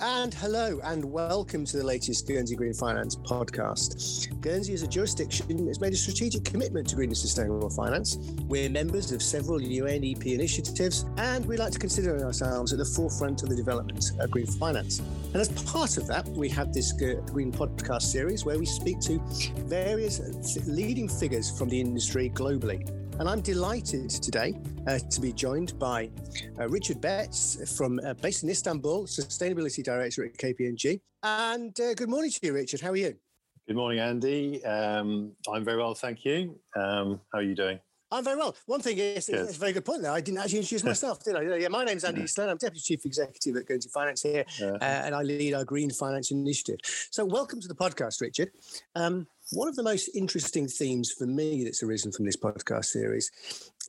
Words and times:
And 0.00 0.32
hello, 0.32 0.78
and 0.84 1.04
welcome 1.04 1.64
to 1.64 1.76
the 1.76 1.82
latest 1.82 2.28
Guernsey 2.28 2.54
Green 2.54 2.72
Finance 2.72 3.16
podcast. 3.16 4.40
Guernsey, 4.40 4.72
as 4.72 4.82
a 4.82 4.86
jurisdiction, 4.86 5.66
has 5.66 5.80
made 5.80 5.92
a 5.92 5.96
strategic 5.96 6.44
commitment 6.44 6.88
to 6.90 6.94
green 6.94 7.08
and 7.08 7.16
sustainable 7.16 7.68
finance. 7.68 8.16
We're 8.46 8.70
members 8.70 9.10
of 9.10 9.20
several 9.20 9.58
UNEP 9.58 10.24
initiatives, 10.24 11.04
and 11.16 11.44
we 11.46 11.56
like 11.56 11.72
to 11.72 11.80
consider 11.80 12.24
ourselves 12.24 12.72
at 12.72 12.78
the 12.78 12.84
forefront 12.84 13.42
of 13.42 13.48
the 13.48 13.56
development 13.56 14.12
of 14.20 14.30
green 14.30 14.46
finance. 14.46 15.00
And 15.00 15.36
as 15.36 15.48
part 15.64 15.96
of 15.96 16.06
that, 16.06 16.28
we 16.28 16.48
have 16.50 16.72
this 16.72 16.92
Green 16.92 17.50
podcast 17.50 18.02
series 18.02 18.44
where 18.44 18.56
we 18.56 18.66
speak 18.66 19.00
to 19.00 19.18
various 19.66 20.20
leading 20.68 21.08
figures 21.08 21.50
from 21.58 21.68
the 21.70 21.80
industry 21.80 22.30
globally. 22.30 22.88
And 23.18 23.28
I'm 23.28 23.40
delighted 23.40 24.10
today 24.10 24.54
uh, 24.86 25.00
to 25.00 25.20
be 25.20 25.32
joined 25.32 25.76
by 25.76 26.08
uh, 26.56 26.68
Richard 26.68 27.00
Betts 27.00 27.76
from 27.76 27.98
uh, 28.04 28.14
based 28.14 28.44
in 28.44 28.48
Istanbul, 28.48 29.06
Sustainability 29.06 29.82
Director 29.82 30.24
at 30.24 30.38
KPMG. 30.38 31.00
And 31.24 31.78
uh, 31.80 31.94
good 31.94 32.08
morning 32.08 32.30
to 32.30 32.38
you, 32.46 32.52
Richard. 32.52 32.80
How 32.80 32.90
are 32.90 32.96
you? 32.96 33.16
Good 33.66 33.74
morning, 33.74 33.98
Andy. 33.98 34.64
Um, 34.64 35.32
I'm 35.52 35.64
very 35.64 35.78
well, 35.78 35.94
thank 35.94 36.24
you. 36.24 36.60
Um, 36.76 37.20
how 37.32 37.40
are 37.40 37.42
you 37.42 37.56
doing? 37.56 37.80
I'm 38.10 38.24
very 38.24 38.36
well. 38.36 38.56
One 38.66 38.80
thing 38.80 38.96
is, 38.98 39.28
it's 39.28 39.56
a 39.56 39.58
very 39.58 39.72
good 39.72 39.84
point 39.84 40.02
there. 40.02 40.12
I 40.12 40.20
didn't 40.20 40.38
actually 40.38 40.60
introduce 40.60 40.84
myself, 40.92 41.22
did 41.22 41.36
I? 41.36 41.56
Yeah, 41.56 41.68
my 41.68 41.84
name's 41.84 42.04
Andy 42.04 42.20
yeah. 42.20 42.44
I'm 42.44 42.56
Deputy 42.56 42.80
Chief 42.80 43.04
Executive 43.04 43.56
at 43.56 43.66
Guernsey 43.66 43.90
Finance 43.92 44.22
here, 44.22 44.44
uh, 44.62 44.78
and 44.80 45.14
I 45.14 45.22
lead 45.22 45.54
our 45.54 45.64
Green 45.64 45.90
Finance 45.90 46.30
Initiative. 46.30 46.78
So, 47.10 47.24
welcome 47.24 47.60
to 47.60 47.68
the 47.68 47.74
podcast, 47.74 48.20
Richard. 48.20 48.50
Um, 48.94 49.26
one 49.50 49.68
of 49.68 49.76
the 49.76 49.82
most 49.82 50.10
interesting 50.14 50.68
themes 50.68 51.10
for 51.10 51.26
me 51.26 51.64
that's 51.64 51.82
arisen 51.82 52.12
from 52.12 52.26
this 52.26 52.36
podcast 52.36 52.86
series 52.86 53.30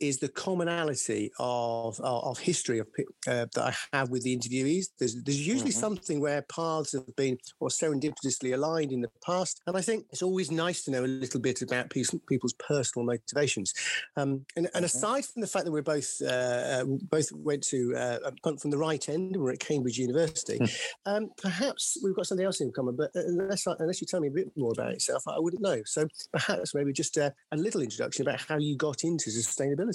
is 0.00 0.18
the 0.18 0.28
commonality 0.28 1.30
of, 1.38 1.98
of, 2.00 2.24
of 2.24 2.38
history 2.38 2.78
of, 2.78 2.88
uh, 3.26 3.46
that 3.54 3.58
I 3.58 3.96
have 3.96 4.10
with 4.10 4.22
the 4.22 4.36
interviewees. 4.36 4.86
There's, 4.98 5.22
there's 5.22 5.46
usually 5.46 5.70
mm-hmm. 5.70 5.80
something 5.80 6.20
where 6.20 6.42
paths 6.42 6.92
have 6.92 7.14
been 7.16 7.38
or 7.60 7.68
serendipitously 7.68 8.54
aligned 8.54 8.92
in 8.92 9.00
the 9.00 9.10
past. 9.24 9.60
And 9.66 9.76
I 9.76 9.82
think 9.82 10.06
it's 10.10 10.22
always 10.22 10.50
nice 10.50 10.82
to 10.84 10.90
know 10.90 11.04
a 11.04 11.06
little 11.06 11.40
bit 11.40 11.62
about 11.62 11.90
people's 11.90 12.54
personal 12.54 13.06
motivations. 13.06 13.74
Um, 14.16 14.44
and, 14.56 14.68
and, 14.74 14.84
aside 14.84 15.24
from 15.24 15.42
the 15.42 15.46
fact 15.46 15.66
that 15.66 15.72
we're 15.72 15.82
both 15.82 16.20
uh, 16.22 16.26
uh 16.26 16.84
both 16.84 17.30
went 17.32 17.62
to 17.64 17.94
uh, 17.96 18.18
from 18.58 18.70
the 18.70 18.78
right 18.78 19.08
end, 19.08 19.36
we're 19.36 19.52
at 19.52 19.60
Cambridge 19.60 19.98
University, 19.98 20.58
hmm. 20.58 20.64
um, 21.06 21.30
perhaps 21.36 21.98
we've 22.02 22.16
got 22.16 22.26
something 22.26 22.46
else 22.46 22.60
in 22.60 22.72
common. 22.72 22.96
But 22.96 23.10
unless, 23.14 23.66
I, 23.66 23.74
unless 23.78 24.00
you 24.00 24.06
tell 24.06 24.20
me 24.20 24.28
a 24.28 24.32
bit 24.32 24.50
more 24.56 24.72
about 24.72 24.94
yourself, 24.94 25.22
I 25.28 25.38
wouldn't 25.38 25.62
know. 25.62 25.82
So 25.84 26.08
perhaps 26.32 26.74
maybe 26.74 26.92
just 26.92 27.16
a, 27.16 27.32
a 27.52 27.56
little 27.56 27.82
introduction 27.82 28.26
about 28.26 28.40
how 28.40 28.58
you 28.58 28.76
got 28.76 29.04
into 29.04 29.30
sustainability. 29.30 29.89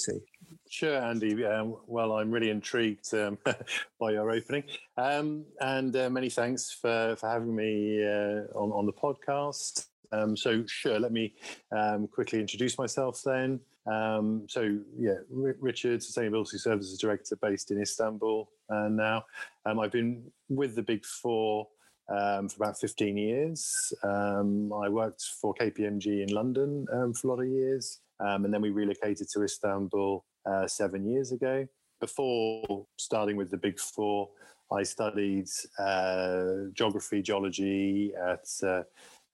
Sure, 0.69 0.97
Andy. 0.97 1.45
Um, 1.45 1.77
well, 1.88 2.13
I'm 2.13 2.31
really 2.31 2.49
intrigued 2.49 3.13
um, 3.13 3.38
by 3.99 4.11
your 4.11 4.31
opening, 4.31 4.63
um, 4.97 5.45
and 5.61 5.95
uh, 5.95 6.09
many 6.09 6.29
thanks 6.29 6.71
for, 6.71 7.15
for 7.19 7.29
having 7.29 7.55
me 7.55 8.03
uh, 8.03 8.43
on 8.57 8.71
on 8.71 8.85
the 8.85 8.93
podcast. 8.93 9.88
Um, 10.11 10.35
so, 10.35 10.63
sure, 10.67 10.99
let 10.99 11.11
me 11.11 11.33
um, 11.75 12.07
quickly 12.07 12.39
introduce 12.39 12.77
myself 12.77 13.21
then. 13.25 13.59
Um, 13.91 14.45
so, 14.47 14.77
yeah, 14.97 15.17
R- 15.35 15.55
Richard, 15.59 15.99
Sustainability 16.01 16.59
Services 16.59 16.97
Director 16.97 17.35
based 17.35 17.71
in 17.71 17.81
Istanbul 17.81 18.49
uh, 18.69 18.88
now. 18.89 19.25
I've 19.66 19.91
been 19.91 20.23
with 20.49 20.75
the 20.75 20.83
Big 20.83 21.05
Four 21.05 21.67
um, 22.09 22.49
for 22.49 22.63
about 22.63 22.79
15 22.79 23.17
years. 23.17 23.93
Um, 24.03 24.71
I 24.73 24.89
worked 24.89 25.23
for 25.41 25.53
KPMG 25.53 26.23
in 26.27 26.33
London 26.33 26.85
um, 26.93 27.13
for 27.13 27.27
a 27.27 27.31
lot 27.31 27.41
of 27.41 27.47
years, 27.47 27.99
um, 28.19 28.45
and 28.45 28.53
then 28.53 28.61
we 28.61 28.69
relocated 28.69 29.27
to 29.33 29.44
Istanbul 29.44 30.23
uh, 30.45 30.67
seven 30.67 31.09
years 31.09 31.31
ago. 31.31 31.67
Before 31.99 32.85
starting 32.97 33.38
with 33.38 33.49
the 33.52 33.57
Big 33.57 33.80
Four, 33.80 34.30
I 34.72 34.83
studied 34.83 35.47
uh, 35.80 36.69
geography, 36.73 37.22
geology 37.22 38.13
at 38.16 38.45
uh, 38.63 38.83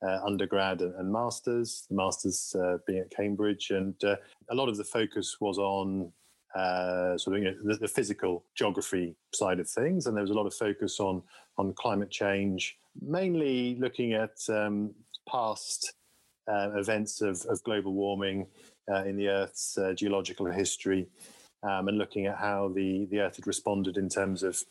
uh, 0.06 0.20
undergrad 0.26 0.82
and, 0.82 0.96
and, 0.96 1.12
masters. 1.12 1.86
The 1.90 1.96
masters 1.96 2.56
uh, 2.60 2.78
being 2.88 3.00
at 3.00 3.12
Cambridge, 3.12 3.72
and 3.72 3.96
uh, 4.04 4.16
a 4.50 4.56
lot 4.56 4.70
of 4.70 4.78
the 4.78 4.84
focus 4.84 5.38
was 5.40 5.58
on 5.58 6.12
uh, 6.56 7.18
sort 7.18 7.38
of 7.38 7.44
you 7.44 7.52
know, 7.52 7.58
the, 7.64 7.78
the, 7.78 7.88
physical 7.88 8.44
geography 8.56 9.16
side 9.34 9.60
of 9.60 9.70
things, 9.70 10.06
and 10.06 10.16
there 10.16 10.24
was 10.24 10.32
a 10.32 10.36
lot 10.36 10.46
of 10.46 10.54
focus 10.54 11.00
on 11.00 11.22
on 11.58 11.74
climate 11.74 12.10
change, 12.10 12.78
mainly 13.02 13.78
looking 13.80 14.14
at 14.14 14.38
um, 14.50 14.94
past 15.30 15.94
uh, 16.52 16.72
events 16.76 17.22
of, 17.22 17.42
of, 17.48 17.64
global 17.64 17.94
warming 17.94 18.48
uh, 18.90 19.04
in 19.04 19.18
the 19.18 19.28
Earth's 19.28 19.78
uh, 19.78 19.94
geological 19.94 20.46
history, 20.48 21.08
um, 21.64 21.88
and 21.88 21.98
looking 21.98 22.26
at 22.26 22.38
how 22.38 22.70
the 22.70 23.06
the 23.06 23.20
Earth 23.20 23.36
had 23.36 23.48
responded 23.48 23.98
in 23.98 24.10
terms 24.10 24.44
of 24.44 24.64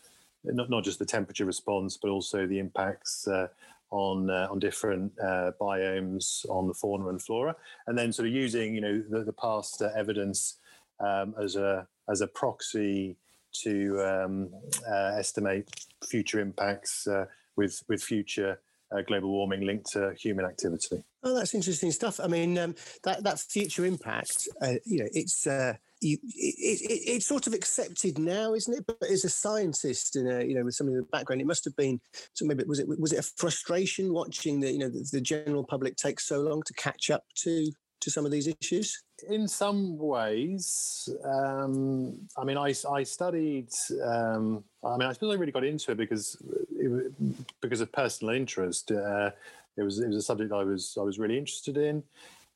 not 0.45 0.71
not 0.71 0.85
just 0.85 0.99
the 0.99 1.07
temperature 1.07 1.45
response, 1.45 1.97
but 1.97 2.11
also 2.11 2.47
the 2.47 2.59
impacts 2.59 3.29
uh, 3.29 3.49
on 3.91 4.31
uh, 4.31 4.49
on 4.51 4.59
different 4.59 5.13
uh, 5.21 5.53
biomes 5.61 6.49
on 6.49 6.69
the 6.69 6.75
fauna 6.75 7.09
and 7.09 7.23
flora, 7.23 7.55
and 7.87 7.99
then 7.99 8.13
sort 8.13 8.29
of 8.29 8.35
using 8.35 8.75
you 8.75 8.81
know 8.81 9.03
the, 9.09 9.25
the 9.25 9.33
past 9.33 9.83
uh, 9.83 9.91
evidence 9.97 10.57
um, 11.01 11.35
as 11.41 11.57
a 11.57 11.87
as 12.09 12.21
a 12.21 12.27
proxy 12.27 13.17
to 13.53 14.01
um, 14.01 14.49
estimate 14.89 15.69
future 16.09 16.41
impacts 16.41 17.09
with 17.57 17.83
with 17.89 18.03
future 18.03 18.59
uh, 18.93 19.03
global 19.03 19.31
warming 19.31 19.63
linked 19.63 19.93
to 19.93 20.13
human 20.19 20.45
activity. 20.45 21.03
Oh, 21.23 21.35
that's 21.35 21.55
interesting 21.55 21.93
stuff. 21.93 22.21
I 22.21 22.27
mean, 22.27 22.59
um, 22.59 22.75
that 23.05 23.23
that 23.25 23.39
future 23.39 23.85
impact, 23.85 24.49
uh, 24.63 24.75
you 24.85 25.01
know, 25.01 25.09
it's. 25.13 25.47
Uh, 25.47 25.75
you, 26.03 26.17
it, 26.35 26.81
it, 26.81 27.11
it's 27.11 27.27
sort 27.27 27.47
of 27.47 27.53
accepted 27.53 28.19
now, 28.19 28.55
isn't 28.55 28.75
it? 28.75 28.87
But 28.87 29.11
as 29.11 29.27
a 29.27 29.29
scientist, 29.29 30.17
and 30.17 30.49
you 30.49 30.57
know, 30.57 30.65
with 30.65 30.75
something 30.75 30.95
in 30.95 31.03
the 31.03 31.07
background, 31.07 31.43
it 31.43 31.47
must 31.47 31.65
have 31.67 31.77
been. 31.77 32.01
So 32.33 32.47
maybe 32.47 32.65
was 32.65 32.79
it 32.79 32.89
was 32.89 33.13
it 33.13 33.19
a 33.19 33.31
frustration 33.37 34.15
watching 34.15 34.61
the 34.61 34.73
you 34.73 34.79
know 34.79 34.89
the, 34.89 35.07
the 35.13 35.21
general 35.21 35.63
public 35.63 35.97
take 35.97 36.19
so 36.19 36.41
long 36.41 36.63
to 36.63 36.73
catch 36.73 37.11
up 37.11 37.25
to 37.43 37.71
to 38.01 38.11
some 38.11 38.25
of 38.25 38.33
these 38.33 38.49
issues? 38.49 39.03
In 39.29 39.47
some 39.47 39.99
ways, 39.99 41.09
um, 41.25 42.19
I 42.37 42.45
mean, 42.45 42.57
I, 42.57 42.75
I 42.91 43.03
studied. 43.03 43.69
Um, 44.03 44.65
I 44.85 44.97
mean, 44.97 45.09
I 45.09 45.13
suppose 45.13 45.35
I 45.35 45.39
really 45.39 45.53
got 45.53 45.65
into 45.65 45.93
it 45.93 45.99
because 45.99 46.37
it, 46.73 47.13
because 47.61 47.81
of 47.81 47.93
personal 47.93 48.35
interest. 48.35 48.91
Uh, 48.91 49.31
it 49.77 49.83
was 49.83 50.01
it 50.01 50.09
was 50.09 50.17
a 50.17 50.23
subject 50.23 50.53
I 50.53 50.65
was 50.65 50.97
I 50.99 51.03
was 51.03 51.19
really 51.19 51.39
interested 51.39 51.77
in, 51.77 52.03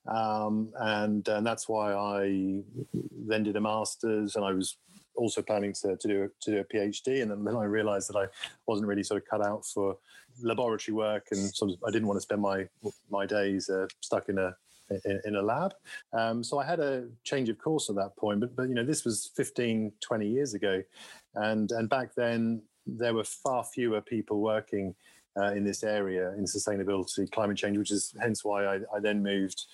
um, 0.07 0.71
and 0.77 1.27
and 1.29 1.47
that's 1.47 1.69
why 1.69 1.93
I 1.93 2.63
then 3.27 3.43
did 3.43 3.57
a 3.57 3.61
master's, 3.61 4.37
and 4.37 4.45
I 4.45 4.53
was 4.53 4.77
also 5.17 5.43
planning 5.43 5.73
to, 5.73 5.97
to 5.97 6.09
do 6.09 6.31
to 6.41 6.51
do 6.51 6.59
a 6.59 6.65
PhD, 6.65 7.23
and 7.23 7.31
then, 7.31 7.45
then 7.45 7.57
I 7.57 7.65
realised 7.65 8.09
that 8.11 8.19
I 8.19 8.27
wasn't 8.67 8.89
really 8.89 9.03
sort 9.03 9.23
of 9.23 9.29
cut 9.29 9.47
out 9.47 9.65
for 9.65 9.97
laboratory 10.43 10.95
work, 10.95 11.29
and 11.31 11.55
sort 11.55 11.73
of 11.73 11.79
I 11.87 11.91
didn't 11.91 12.09
want 12.09 12.17
to 12.19 12.23
spend 12.23 12.43
my 12.43 12.69
my 13.11 13.27
days 13.27 13.71
uh, 13.71 13.87
stuck 14.01 14.29
in 14.29 14.39
a 14.39 14.57
in, 14.91 15.21
in 15.25 15.37
a 15.37 15.43
lab. 15.43 15.75
Um, 16.13 16.43
so 16.43 16.59
I 16.59 16.65
had 16.65 16.81
a 16.81 17.09
change 17.23 17.49
of 17.49 17.59
course 17.59 17.89
at 17.91 17.97
that 17.97 18.17
point. 18.17 18.41
But, 18.41 18.57
but, 18.57 18.69
you 18.69 18.75
know, 18.75 18.85
this 18.85 19.05
was 19.05 19.31
15, 19.37 19.93
20 20.01 20.29
years 20.29 20.55
ago. 20.55 20.83
And, 21.35 21.71
and 21.73 21.89
back 21.89 22.15
then, 22.15 22.63
there 22.87 23.15
were 23.15 23.25
far 23.25 23.65
fewer 23.65 24.01
people 24.01 24.41
working 24.41 24.95
uh, 25.37 25.53
in 25.53 25.65
this 25.65 25.83
area 25.83 26.33
in 26.33 26.45
sustainability, 26.45 27.31
climate 27.31 27.57
change, 27.57 27.79
which 27.79 27.91
is 27.91 28.15
hence 28.21 28.45
why 28.45 28.67
I, 28.67 28.75
I 28.95 29.01
then 29.01 29.23
moved 29.23 29.67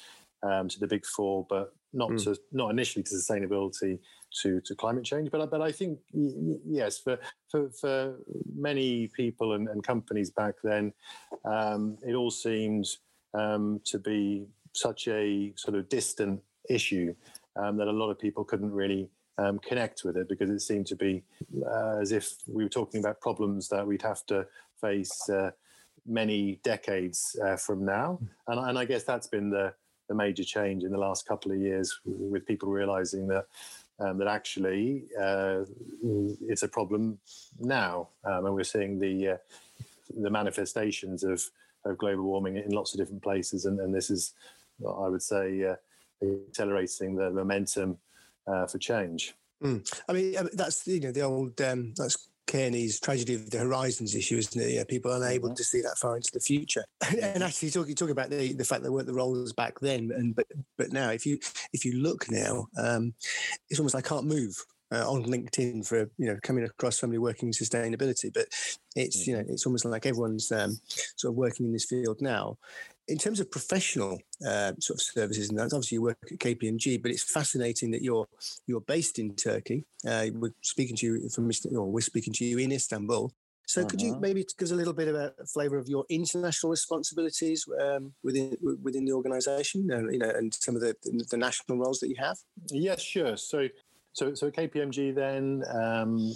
um, 0.43 0.69
to 0.69 0.81
the 0.81 0.87
big 0.87 1.05
four, 1.05 1.47
but 1.49 1.75
not 1.93 2.11
mm. 2.11 2.25
to 2.25 2.37
not 2.53 2.71
initially 2.71 3.03
to 3.03 3.15
sustainability 3.15 3.99
to 4.43 4.61
to 4.61 4.75
climate 4.75 5.05
change. 5.05 5.31
But 5.31 5.51
but 5.51 5.61
I 5.61 5.73
think 5.73 5.99
yes, 6.13 6.99
for 6.99 7.19
for, 7.49 7.69
for 7.71 8.17
many 8.55 9.09
people 9.09 9.53
and, 9.53 9.69
and 9.69 9.83
companies 9.83 10.31
back 10.31 10.55
then, 10.63 10.93
um, 11.45 11.99
it 12.07 12.15
all 12.15 12.31
seemed 12.31 12.87
um, 13.35 13.81
to 13.85 13.99
be 13.99 14.47
such 14.73 15.09
a 15.09 15.53
sort 15.57 15.77
of 15.77 15.89
distant 15.89 16.41
issue 16.69 17.15
um, 17.57 17.77
that 17.77 17.89
a 17.89 17.93
lot 17.93 18.11
of 18.11 18.19
people 18.19 18.45
couldn't 18.45 18.73
really 18.73 19.09
um, 19.39 19.59
connect 19.59 20.05
with 20.05 20.17
it 20.17 20.29
because 20.29 20.51
it 20.51 20.61
seemed 20.61 20.87
to 20.87 20.97
be 20.97 21.23
uh, 21.67 21.97
as 22.01 22.13
if 22.13 22.35
we 22.47 22.63
were 22.63 22.71
talking 22.71 23.01
about 23.01 23.21
problems 23.21 23.69
that 23.69 23.87
we'd 23.87 24.03
have 24.03 24.25
to 24.27 24.47
face 24.81 25.29
uh, 25.31 25.51
many 26.07 26.61
decades 26.63 27.37
uh, 27.45 27.57
from 27.57 27.85
now. 27.85 28.19
And, 28.47 28.61
and, 28.61 28.79
I 28.79 28.85
guess 28.85 29.05
that's 29.05 29.27
been 29.27 29.51
the, 29.51 29.73
the 30.09 30.15
major 30.15 30.45
change 30.45 30.85
in 30.85 30.91
the 30.91 30.99
last 30.99 31.27
couple 31.27 31.53
of 31.53 31.59
years 31.59 32.01
with 32.05 32.47
people 32.47 32.69
realizing 32.69 33.27
that. 33.29 33.47
Um, 34.03 34.17
that 34.17 34.29
actually 34.29 35.05
uh, 35.21 35.65
it's 36.49 36.63
a 36.63 36.69
problem 36.69 37.19
now, 37.59 38.09
um, 38.25 38.47
and 38.47 38.55
we're 38.55 38.65
seeing 38.65 38.99
the 38.99 39.33
uh, 39.33 39.37
the 40.17 40.31
manifestations 40.31 41.23
of, 41.23 41.45
of 41.85 41.99
global 41.99 42.25
warming 42.25 42.57
in 42.57 42.71
lots 42.71 42.95
of 42.95 42.99
different 42.99 43.23
places, 43.23 43.67
and, 43.67 43.79
and 43.79 43.95
this 43.95 44.09
is 44.09 44.33
I 44.87 45.09
would 45.09 45.23
say, 45.23 45.65
uh, 45.65 45.77
accelerating 46.49 47.17
the 47.17 47.31
momentum 47.31 47.99
uh, 48.47 48.67
for 48.67 48.79
change. 48.79 49.35
Mm. 49.63 49.87
I 50.09 50.13
mean, 50.13 50.35
that's 50.55 50.87
you 50.87 51.01
know 51.01 51.13
the 51.13 51.23
old 51.23 51.61
um, 51.61 51.93
that's 51.97 52.29
Carney's 52.51 52.99
tragedy 52.99 53.35
of 53.35 53.49
the 53.51 53.59
horizons 53.59 54.15
issue, 54.15 54.37
isn't 54.37 54.61
it? 54.61 54.73
Yeah, 54.73 54.85
people 54.85 55.13
unable 55.13 55.49
mm-hmm. 55.49 55.55
to 55.55 55.65
see 55.65 55.81
that 55.83 55.99
far 55.99 56.17
into 56.17 56.33
the 56.33 56.41
future. 56.41 56.85
and 57.23 57.43
actually, 57.43 57.71
talking 57.71 57.95
talking 57.95 58.13
about 58.13 58.31
the, 58.31 58.53
the 58.53 58.65
fact 58.65 58.83
there 58.83 58.93
weren't 58.93 59.07
the 59.07 59.15
roles 59.15 59.53
back 59.53 59.79
then, 59.81 60.11
and 60.15 60.35
but 60.35 60.47
but 60.77 60.93
now, 60.93 61.11
if 61.11 61.25
you 61.25 61.39
if 61.73 61.85
you 61.85 61.95
look 61.95 62.31
now, 62.31 62.67
um, 62.77 63.15
it's 63.69 63.79
almost 63.79 63.95
like 63.95 64.07
I 64.07 64.09
can't 64.09 64.27
move 64.27 64.57
uh, 64.93 65.09
on 65.09 65.25
LinkedIn 65.25 65.87
for 65.87 66.11
you 66.19 66.27
know 66.27 66.39
coming 66.43 66.65
across 66.65 66.99
somebody 66.99 67.19
working 67.19 67.49
in 67.49 67.53
sustainability, 67.53 68.33
but 68.33 68.47
it's 68.97 69.27
you 69.27 69.37
know 69.37 69.43
mm-hmm. 69.43 69.53
it's 69.53 69.67
almost 69.67 69.85
like 69.85 70.07
everyone's 70.07 70.51
um, 70.51 70.79
sort 71.17 71.33
of 71.33 71.37
working 71.37 71.67
in 71.67 71.73
this 71.73 71.85
field 71.85 72.21
now. 72.21 72.59
In 73.11 73.19
terms 73.19 73.41
of 73.41 73.51
professional 73.51 74.21
uh, 74.47 74.73
sort 74.79 74.99
of 74.99 75.03
services, 75.03 75.51
and 75.51 75.59
that's 75.59 75.75
obviously 75.75 75.97
you 75.97 76.03
work 76.03 76.19
at 76.31 76.39
KPMG, 76.39 77.03
but 77.03 77.11
it's 77.11 77.25
fascinating 77.25 77.91
that 77.91 78.03
you're 78.03 78.27
you're 78.67 78.81
based 78.81 79.19
in 79.19 79.35
Turkey. 79.35 79.85
Uh, 80.07 80.27
we're 80.35 80.55
speaking 80.63 80.97
to 80.97 81.07
you 81.07 81.29
from, 81.29 81.51
or 81.77 81.87
we're 81.91 82.01
speaking 82.01 82.33
to 82.35 82.45
you 82.45 82.59
in 82.59 82.73
Istanbul. 82.73 83.33
So, 83.67 83.83
uh-huh. 83.83 83.89
could 83.89 84.01
you 84.01 84.11
uh-huh. 84.13 84.21
maybe 84.21 84.45
give 84.59 84.67
us 84.67 84.73
a 84.73 84.75
little 84.75 84.93
bit 84.93 85.07
of 85.07 85.15
a 85.15 85.33
flavour 85.47 85.79
of 85.79 85.89
your 85.89 86.05
international 86.09 86.71
responsibilities 86.71 87.65
um, 87.81 88.13
within 88.25 88.57
within 88.83 89.05
the 89.05 89.13
organisation, 89.13 89.91
and 89.93 90.13
you 90.13 90.19
know, 90.19 90.31
and 90.31 90.53
some 90.55 90.75
of 90.75 90.81
the 90.81 90.95
the 91.31 91.37
national 91.37 91.79
roles 91.79 92.01
that 92.01 92.09
you 92.09 92.17
have? 92.19 92.37
Yes, 92.71 93.01
sure. 93.01 93.37
So, 93.37 93.69
so, 94.13 94.35
so 94.35 94.49
at 94.49 94.55
KPMG, 94.55 95.15
then, 95.15 95.65
um, 95.73 96.35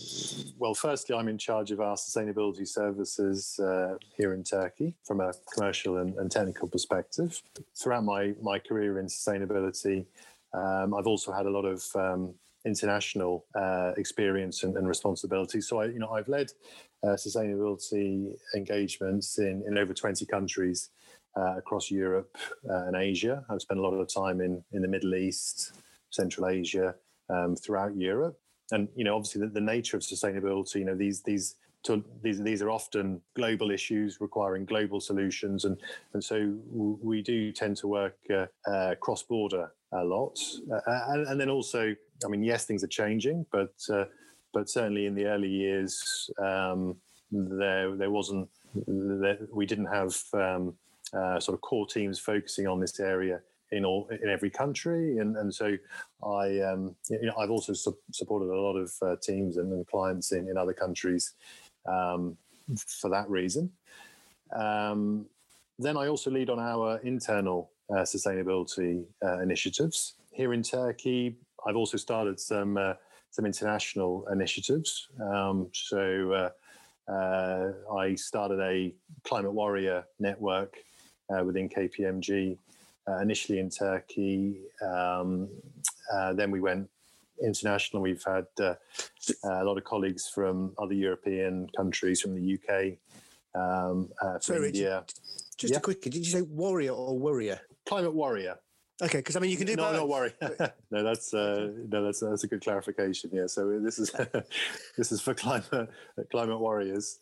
well, 0.59 0.75
firstly, 0.75 1.17
I'm 1.17 1.29
in 1.29 1.39
charge 1.39 1.71
of 1.71 1.81
our 1.81 1.97
sustainability 1.97 2.67
services 2.67 3.59
uh, 3.59 3.97
here 4.17 4.33
in 4.33 4.45
Turkey 4.45 4.95
from 5.05 5.21
a 5.21 5.33
commercial 5.53 5.99
and, 5.99 6.15
and, 6.17 6.31
technical 6.31 6.69
perspective. 6.69 7.43
Throughout 7.77 8.05
my 8.05 8.35
my 8.41 8.59
career 8.59 8.99
in 9.01 9.07
sustainability, 9.07 10.07
um, 10.53 10.95
I've 10.95 11.07
also 11.07 11.33
had 11.33 11.47
a 11.47 11.51
lot 11.51 11.65
of 11.65 11.85
um, 11.97 12.35
international 12.65 13.45
uh, 13.55 13.93
experience 13.97 14.63
and, 14.63 14.77
and, 14.77 14.89
responsibility. 14.89 15.61
So 15.61 15.81
I, 15.81 15.87
you 15.87 15.99
know, 15.99 16.11
I've 16.11 16.29
led 16.29 16.53
uh, 17.03 17.09
sustainability 17.09 18.35
engagements 18.55 19.39
in, 19.39 19.63
in 19.67 19.77
over 19.77 19.93
20 19.93 20.25
countries 20.27 20.91
uh, 21.37 21.57
across 21.59 21.91
Europe 21.91 22.37
uh, 22.71 22.87
and 22.87 22.97
Asia. 22.97 23.45
I've 23.51 23.63
spent 23.63 23.81
a 23.81 23.83
lot 23.83 23.93
of 23.93 24.09
time 24.13 24.41
in, 24.41 24.63
in 24.73 24.81
the 24.81 24.89
Middle 24.89 25.15
East, 25.15 25.73
Central 26.11 26.49
Asia, 26.49 26.95
um, 27.31 27.57
throughout 27.57 27.97
Europe. 27.97 28.39
And, 28.73 28.89
you 28.97 29.05
know, 29.05 29.17
obviously 29.17 29.43
the, 29.43 29.49
the 29.49 29.61
nature 29.61 29.97
of 29.97 30.03
sustainability, 30.03 30.77
you 30.77 30.85
know, 30.85 30.95
these, 30.95 31.23
these, 31.23 31.57
to, 31.85 32.03
these 32.23 32.43
these 32.43 32.63
are 32.63 32.71
often 32.71 33.21
global 33.37 33.71
issues 33.71 34.21
requiring 34.21 34.65
global 34.65 35.01
solutions, 35.01 35.65
and 35.65 35.77
and 36.15 36.25
so 36.25 36.55
we 36.71 37.23
do 37.23 37.53
tend 37.53 37.77
to 37.77 37.89
work 37.89 38.17
uh, 38.31 38.47
uh, 38.67 38.95
cross 38.97 39.23
border 39.23 39.71
a 39.93 40.03
lot, 40.03 40.39
uh, 40.73 40.81
and, 41.09 41.27
and, 41.29 41.41
then 41.41 41.51
also, 41.51 41.95
I 42.25 42.29
mean, 42.29 42.43
yes, 42.43 42.65
things 42.65 42.83
are 42.83 42.89
changing, 42.89 43.47
but 43.53 43.75
uh, 43.93 44.07
but 44.53 44.69
certainly 44.69 45.07
in 45.07 45.15
the 45.15 45.27
early 45.27 45.49
years, 45.49 46.31
um, 46.39 46.97
there 47.31 47.95
there 47.95 48.11
wasn't 48.11 48.49
there, 48.87 49.39
we 49.53 49.67
didn't 49.67 49.87
have 49.87 50.17
um, 50.33 50.75
uh, 51.13 51.39
sort 51.39 51.55
of 51.55 51.61
core 51.61 51.87
teams 51.87 52.19
focusing 52.19 52.67
on 52.67 52.81
this 52.81 52.99
area 52.99 53.41
in 53.75 53.85
all 53.85 54.09
in 54.23 54.29
every 54.29 54.51
country, 54.51 55.19
and 55.19 55.37
and 55.37 55.55
so 55.55 55.77
I 56.23 56.61
um, 56.61 56.95
you 57.11 57.27
know 57.27 57.35
I've 57.39 57.51
also 57.51 57.73
su- 57.73 57.99
supported 58.13 58.51
a 58.51 58.61
lot 58.61 58.77
of 58.77 58.93
uh, 59.03 59.17
teams 59.23 59.57
and, 59.57 59.73
and, 59.73 59.87
clients 59.87 60.33
in 60.33 60.49
in 60.49 60.57
other 60.57 60.73
countries 60.73 61.35
um, 61.87 62.37
for 63.01 63.11
that 63.11 63.29
reason. 63.29 63.71
Um, 64.55 65.27
then 65.79 65.97
I 65.97 66.07
also 66.07 66.31
lead 66.31 66.51
on 66.51 66.59
our 66.59 66.99
internal 66.99 67.71
uh, 67.91 68.03
sustainability 68.03 69.05
uh, 69.25 69.41
initiatives 69.41 70.15
here 70.33 70.53
in 70.55 70.63
Turkey. 70.63 71.37
I've 71.67 71.77
also 71.77 71.97
started 71.97 72.39
some 72.39 72.77
uh, 72.77 72.95
some 73.31 73.47
international 73.47 74.27
initiatives. 74.31 75.09
Um, 75.21 75.69
so 75.73 76.33
uh, 76.33 77.13
uh, 77.13 77.73
I 77.97 78.15
started 78.15 78.61
a 78.61 78.95
climate 79.25 79.53
warrior 79.53 80.05
network 80.21 80.77
uh, 81.31 81.43
within 81.45 81.69
KPMG, 81.69 82.57
uh, 83.09 83.19
initially 83.19 83.59
in 83.59 83.71
Turkey. 83.71 84.61
Um, 84.83 85.49
uh, 86.13 86.33
then 86.33 86.51
we 86.51 86.61
went 86.61 86.89
international. 87.43 88.03
We've 88.03 88.25
had 88.25 88.47
uh, 88.61 88.75
a 89.45 89.65
lot 89.65 89.79
of 89.79 89.85
colleagues 89.85 90.29
from 90.29 90.73
other 90.79 90.95
European 90.95 91.69
countries, 91.77 92.21
from 92.21 92.35
the 92.35 92.59
UK, 92.59 92.99
um, 93.61 94.11
from 94.21 94.41
Sorry, 94.41 94.67
India. 94.69 95.01
Richard, 95.01 95.15
just 95.57 95.73
yeah. 95.73 95.79
a 95.79 95.81
quick, 95.81 96.03
did 96.03 96.15
you 96.15 96.25
say 96.25 96.43
warrior 96.43 96.93
or 96.93 97.19
warrior? 97.19 97.61
Climate 97.87 98.15
warrior. 98.15 98.57
Okay, 99.03 99.19
because 99.19 99.35
I 99.35 99.41
mean, 99.41 99.51
you 99.51 99.57
can 99.57 99.67
do. 99.67 99.75
No, 99.75 99.93
don't 99.93 100.09
worry. 100.09 100.33
no, 100.91 101.03
that's 101.03 101.35
uh, 101.35 101.73
no, 101.89 102.05
that's 102.05 102.21
that's 102.21 102.45
a 102.45 102.47
good 102.47 102.63
clarification. 102.63 103.31
Yeah, 103.33 103.49
so 103.49 103.81
this 103.81 103.99
is 103.99 104.13
this 104.97 105.11
is 105.11 105.21
for 105.21 105.35
climate 105.35 105.91
climate 106.31 106.61
warriors, 106.61 107.19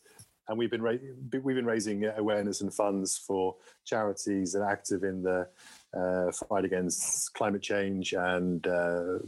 and 0.48 0.58
we've 0.58 0.70
been 0.70 0.82
ra- 0.82 0.92
we've 1.32 1.56
been 1.56 1.66
raising 1.66 2.04
awareness 2.16 2.60
and 2.60 2.72
funds 2.72 3.16
for 3.18 3.56
charities 3.84 4.52
that 4.52 4.60
are 4.60 4.70
active 4.70 5.04
in 5.04 5.22
the 5.22 5.48
uh, 5.96 6.32
fight 6.48 6.64
against 6.64 7.32
climate 7.34 7.62
change 7.62 8.12
and 8.12 8.66
uh, 8.66 9.18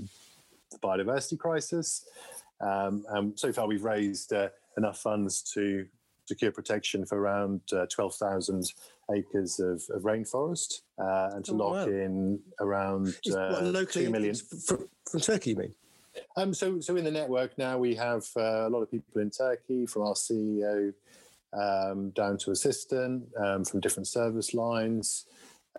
the 0.70 0.78
biodiversity 0.82 1.38
crisis. 1.38 2.06
Um, 2.60 3.04
and 3.10 3.38
so 3.38 3.52
far, 3.52 3.66
we've 3.66 3.84
raised 3.84 4.32
uh, 4.32 4.48
enough 4.76 4.98
funds 4.98 5.42
to 5.54 5.86
secure 6.26 6.50
protection 6.50 7.04
for 7.04 7.18
around 7.18 7.60
uh, 7.72 7.86
twelve 7.86 8.14
thousand 8.14 8.64
acres 9.14 9.60
of, 9.60 9.82
of 9.90 10.02
rainforest 10.02 10.80
uh, 10.98 11.30
and 11.34 11.44
to 11.44 11.52
oh, 11.52 11.56
lock 11.56 11.72
wow. 11.72 11.84
in 11.86 12.40
around 12.60 13.14
uh, 13.34 13.84
two 13.84 14.10
million 14.10 14.34
from, 14.34 14.88
from, 15.10 15.20
Turkey. 15.20 15.50
You 15.50 15.56
mean? 15.56 15.74
Um, 16.36 16.54
so, 16.54 16.80
so 16.80 16.96
in 16.96 17.04
the 17.04 17.10
network 17.10 17.56
now 17.58 17.78
we 17.78 17.94
have 17.94 18.24
uh, 18.36 18.66
a 18.66 18.70
lot 18.70 18.82
of 18.82 18.90
people 18.90 19.20
in 19.20 19.30
Turkey, 19.30 19.86
from 19.86 20.02
our 20.02 20.14
CEO 20.14 20.92
um, 21.52 22.10
down 22.10 22.36
to 22.38 22.50
assistant, 22.50 23.24
um, 23.38 23.64
from 23.64 23.80
different 23.80 24.06
service 24.06 24.54
lines. 24.54 25.26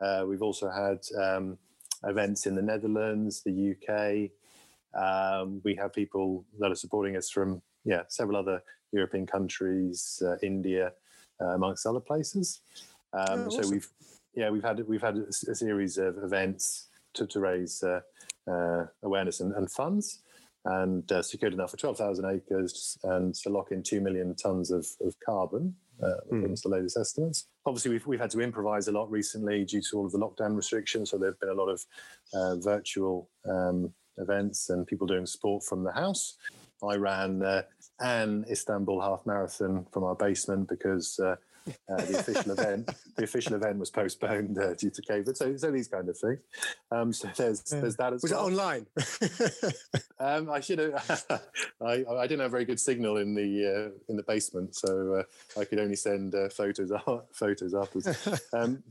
Uh, 0.02 0.26
we've 0.28 0.42
also 0.42 0.70
had 0.70 1.00
um, 1.22 1.58
events 2.04 2.46
in 2.46 2.56
the 2.56 2.62
Netherlands, 2.62 3.44
the 3.44 3.76
UK. 3.76 4.32
Um, 4.96 5.62
we 5.64 5.76
have 5.76 5.94
people 5.94 6.46
that 6.60 6.72
are 6.72 6.76
supporting 6.76 7.18
us 7.18 7.30
from 7.30 7.62
yeah 7.84 8.04
several 8.08 8.38
other 8.38 8.62
European 8.92 9.26
countries, 9.26 10.22
uh, 10.26 10.38
India, 10.42 10.94
uh, 11.42 11.50
amongst 11.50 11.86
other 11.86 12.00
places. 12.00 12.62
Um, 13.14 13.26
oh, 13.28 13.46
awesome. 13.48 13.64
So 13.64 13.70
we've 13.70 13.90
yeah 14.34 14.50
we've 14.50 14.64
had 14.64 14.86
we've 14.88 15.02
had 15.02 15.18
a, 15.18 15.28
a 15.28 15.56
series 15.56 15.98
of 15.98 16.18
events 16.24 16.88
to, 17.16 17.28
to 17.28 17.40
raise 17.40 17.84
uh, 17.84 18.02
uh, 18.50 18.86
awareness 19.04 19.40
and, 19.40 19.54
and, 19.54 19.72
funds, 19.72 20.20
and 20.66 21.10
uh, 21.12 21.22
secured 21.22 21.54
enough 21.54 21.72
for 21.72 21.78
twelve 21.78 21.98
thousand 21.98 22.26
acres 22.26 22.98
and 23.04 23.34
to 23.36 23.50
lock 23.50 23.72
in 23.72 23.84
two 23.84 24.02
million 24.02 24.36
tons 24.36 24.72
of, 24.72 24.86
of 25.02 25.16
carbon. 25.26 25.76
Uh, 26.04 26.20
mm. 26.30 26.62
the 26.62 26.68
latest 26.68 26.98
estimates. 26.98 27.48
Obviously, 27.66 27.92
we've, 27.92 28.06
we've 28.06 28.20
had 28.20 28.30
to 28.30 28.42
improvise 28.42 28.90
a 28.90 28.92
lot 28.92 29.10
recently 29.10 29.64
due 29.64 29.82
to 29.82 29.98
all 29.98 30.06
of 30.06 30.12
the 30.12 30.18
lockdown 30.18 30.54
restrictions. 30.54 31.10
So 31.10 31.18
there 31.18 31.30
have 31.30 31.40
been 31.40 31.48
a 31.48 31.54
lot 31.54 31.70
of 31.70 31.86
uh, 32.34 32.56
virtual 32.58 33.30
um, 33.50 33.94
events 34.18 34.70
and 34.70 34.86
people 34.86 35.08
doing 35.08 35.26
sport 35.26 35.64
from 35.64 35.86
the 35.86 35.94
house. 35.94 36.36
I 36.84 36.96
ran 36.96 37.42
uh, 37.42 37.62
an 38.02 38.46
Istanbul 38.52 39.00
half 39.00 39.26
marathon 39.26 39.86
from 39.94 40.04
our 40.04 40.16
basement 40.16 40.68
because 40.68 41.18
uh, 41.20 41.36
uh, 41.68 41.96
the 41.98 42.20
official 42.20 42.52
event, 42.58 42.92
the 43.16 43.24
official 43.24 43.56
event 43.56 43.80
was 43.80 43.90
postponed 43.90 44.58
uh, 44.58 44.74
due 44.74 44.90
to 44.90 45.02
COVID. 45.02 45.36
So, 45.36 45.56
so 45.58 45.72
these 45.72 45.88
kind 45.88 46.08
of 46.10 46.18
things. 46.18 46.40
Um, 46.92 47.14
so 47.14 47.30
there's 47.36 47.62
there's 47.64 47.96
that 47.98 48.14
as 48.14 48.22
was 48.22 48.32
well. 48.32 48.48
it 48.48 48.52
online? 48.52 48.88
um, 50.20 50.50
I 50.50 50.60
should 50.60 50.80
have. 50.80 51.26
I, 51.82 52.06
I 52.10 52.28
didn't 52.28 52.42
have 52.42 52.52
very 52.52 52.66
good 52.66 52.80
signal 52.80 53.18
in 53.18 53.36
the 53.36 53.66
uh, 53.66 54.00
in 54.10 54.18
the 54.18 54.24
basement, 54.24 54.76
so 54.76 55.16
uh, 55.16 55.60
I 55.60 55.66
could 55.66 55.80
only 55.80 55.96
send 55.96 56.36
uh, 56.36 56.50
photos 56.50 56.92
photos 57.34 57.74
afterwards. 57.74 58.30
Um, 58.54 58.84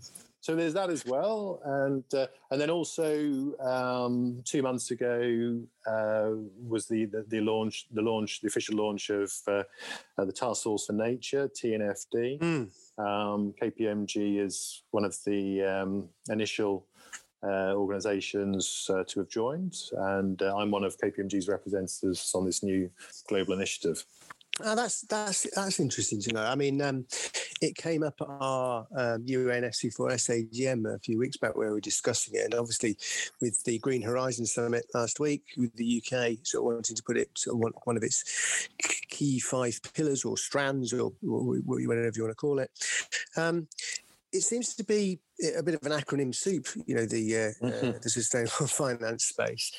so 0.44 0.54
there's 0.54 0.74
that 0.74 0.90
as 0.90 1.06
well, 1.06 1.58
and 1.64 2.04
uh, 2.12 2.26
and 2.50 2.60
then 2.60 2.68
also 2.68 3.54
um, 3.60 4.42
two 4.44 4.60
months 4.60 4.90
ago 4.90 5.58
uh, 5.86 6.32
was 6.68 6.86
the, 6.86 7.06
the, 7.06 7.24
the 7.28 7.40
launch 7.40 7.86
the 7.90 8.02
launch 8.02 8.42
the 8.42 8.48
official 8.48 8.76
launch 8.76 9.08
of 9.08 9.32
uh, 9.48 9.62
uh 10.18 10.24
the 10.26 10.32
Task 10.32 10.64
Force 10.64 10.84
for 10.84 10.92
Nature 10.92 11.48
TNFD. 11.48 12.40
Mm. 12.40 12.68
Um, 12.98 13.54
KPMG 13.58 14.38
is 14.38 14.82
one 14.90 15.06
of 15.06 15.16
the 15.24 15.62
um, 15.62 16.10
initial 16.28 16.84
uh, 17.42 17.72
organisations 17.72 18.90
uh, 18.90 19.02
to 19.04 19.20
have 19.20 19.30
joined, 19.30 19.74
and 19.96 20.42
I'm 20.42 20.70
one 20.70 20.84
of 20.84 20.98
KPMG's 20.98 21.48
representatives 21.48 22.34
on 22.34 22.44
this 22.44 22.62
new 22.62 22.90
global 23.28 23.54
initiative. 23.54 24.04
Oh, 24.62 24.76
that's 24.76 25.00
that's 25.02 25.48
that's 25.54 25.80
interesting 25.80 26.20
to 26.22 26.32
know. 26.32 26.44
I 26.44 26.54
mean, 26.54 26.80
um, 26.80 27.06
it 27.60 27.74
came 27.74 28.04
up 28.04 28.14
at 28.20 28.28
our 28.28 28.86
um, 28.96 29.24
UNFC4 29.26 29.94
SAGM 29.96 30.94
a 30.94 30.98
few 31.00 31.18
weeks 31.18 31.36
back 31.36 31.56
where 31.56 31.68
we 31.68 31.74
were 31.74 31.80
discussing 31.80 32.34
it, 32.36 32.44
and 32.44 32.54
obviously 32.54 32.96
with 33.40 33.62
the 33.64 33.80
Green 33.80 34.02
Horizon 34.02 34.46
Summit 34.46 34.84
last 34.94 35.18
week, 35.18 35.42
with 35.56 35.74
the 35.74 36.00
UK 36.00 36.38
sort 36.44 36.62
of 36.62 36.74
wanting 36.74 36.94
to 36.94 37.02
put 37.02 37.16
it 37.16 37.30
sort 37.36 37.56
of 37.56 37.60
one, 37.60 37.72
one 37.82 37.96
of 37.96 38.04
its 38.04 38.68
key 39.08 39.40
five 39.40 39.78
pillars 39.92 40.24
or 40.24 40.36
strands 40.36 40.92
or, 40.92 41.12
or 41.28 41.56
whatever 41.64 42.12
you 42.14 42.22
want 42.22 42.30
to 42.30 42.34
call 42.34 42.60
it. 42.60 42.70
Um, 43.36 43.66
it 44.32 44.42
seems 44.42 44.74
to 44.74 44.84
be 44.84 45.20
a 45.56 45.62
bit 45.62 45.74
of 45.74 45.82
an 45.84 45.92
acronym 45.92 46.34
soup, 46.34 46.68
you 46.86 46.94
know, 46.94 47.06
the 47.06 47.36
uh, 47.36 47.66
mm-hmm. 47.66 47.88
uh, 47.88 47.92
the 48.02 48.10
sustainable 48.10 48.66
finance 48.68 49.24
space. 49.24 49.72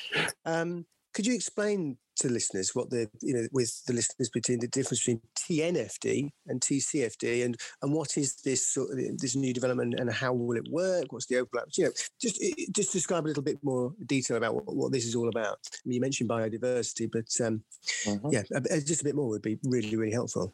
Um, 0.44 0.84
could 1.16 1.26
you 1.26 1.34
explain 1.34 1.96
to 2.16 2.28
listeners 2.28 2.74
what 2.74 2.90
the 2.90 3.08
you 3.22 3.32
know 3.32 3.48
with 3.50 3.82
the 3.86 3.94
listeners 3.94 4.28
between 4.28 4.60
the 4.60 4.68
difference 4.68 5.00
between 5.00 5.22
TNFD 5.34 6.28
and 6.46 6.60
TCFD 6.60 7.42
and 7.42 7.56
and 7.80 7.94
what 7.94 8.18
is 8.18 8.36
this 8.44 8.66
sort 8.66 8.90
of, 8.90 9.18
this 9.18 9.34
new 9.34 9.54
development 9.54 9.94
and 9.98 10.12
how 10.12 10.34
will 10.34 10.58
it 10.58 10.68
work? 10.70 11.06
What's 11.10 11.24
the 11.24 11.36
overlap? 11.36 11.68
You 11.78 11.86
know, 11.86 11.90
just 12.20 12.38
just 12.70 12.92
describe 12.92 13.24
a 13.24 13.28
little 13.28 13.42
bit 13.42 13.58
more 13.62 13.94
detail 14.04 14.36
about 14.36 14.56
what, 14.56 14.76
what 14.76 14.92
this 14.92 15.06
is 15.06 15.14
all 15.14 15.30
about. 15.30 15.58
I 15.72 15.78
mean, 15.86 15.94
you 15.94 16.00
mentioned 16.02 16.28
biodiversity, 16.28 17.10
but 17.10 17.46
um, 17.46 17.62
mm-hmm. 18.04 18.28
yeah, 18.30 18.42
just 18.80 19.00
a 19.00 19.04
bit 19.04 19.16
more 19.16 19.28
would 19.28 19.40
be 19.40 19.58
really 19.64 19.96
really 19.96 20.12
helpful. 20.12 20.52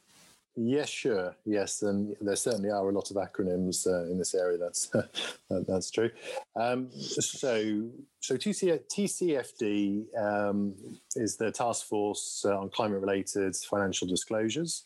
Yes, 0.54 0.90
sure. 0.90 1.35
Yes, 1.45 1.83
and 1.83 2.14
there 2.21 2.37
certainly 2.37 2.71
are 2.71 2.88
a 2.88 2.92
lot 2.92 3.11
of 3.11 3.16
acronyms 3.16 3.87
uh, 3.87 4.04
in 4.11 4.19
this 4.19 4.35
area. 4.35 4.59
That's 4.59 4.92
that's 5.50 5.90
true. 5.90 6.11
Um, 6.54 6.90
so, 6.92 7.88
so 8.23 8.37
TC, 8.37 8.81
TCFD 8.88 10.05
um, 10.17 10.75
is 11.17 11.37
the 11.37 11.50
Task 11.50 11.87
Force 11.87 12.45
uh, 12.47 12.57
on 12.57 12.71
Climate-related 12.71 13.57
Financial 13.57 14.07
Disclosures. 14.07 14.85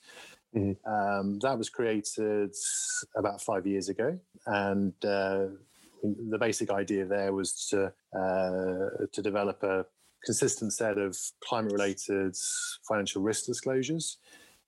Mm-hmm. 0.56 0.90
Um, 0.90 1.38
that 1.40 1.58
was 1.58 1.68
created 1.68 2.54
about 3.14 3.42
five 3.42 3.66
years 3.66 3.90
ago, 3.90 4.18
and 4.46 4.94
uh, 5.04 5.48
the 6.02 6.38
basic 6.40 6.70
idea 6.70 7.04
there 7.04 7.34
was 7.34 7.66
to 7.68 7.92
uh, 8.18 9.06
to 9.12 9.22
develop 9.22 9.62
a 9.62 9.84
consistent 10.24 10.72
set 10.72 10.96
of 10.96 11.14
climate-related 11.44 12.34
financial 12.88 13.20
risk 13.20 13.44
disclosures 13.44 14.16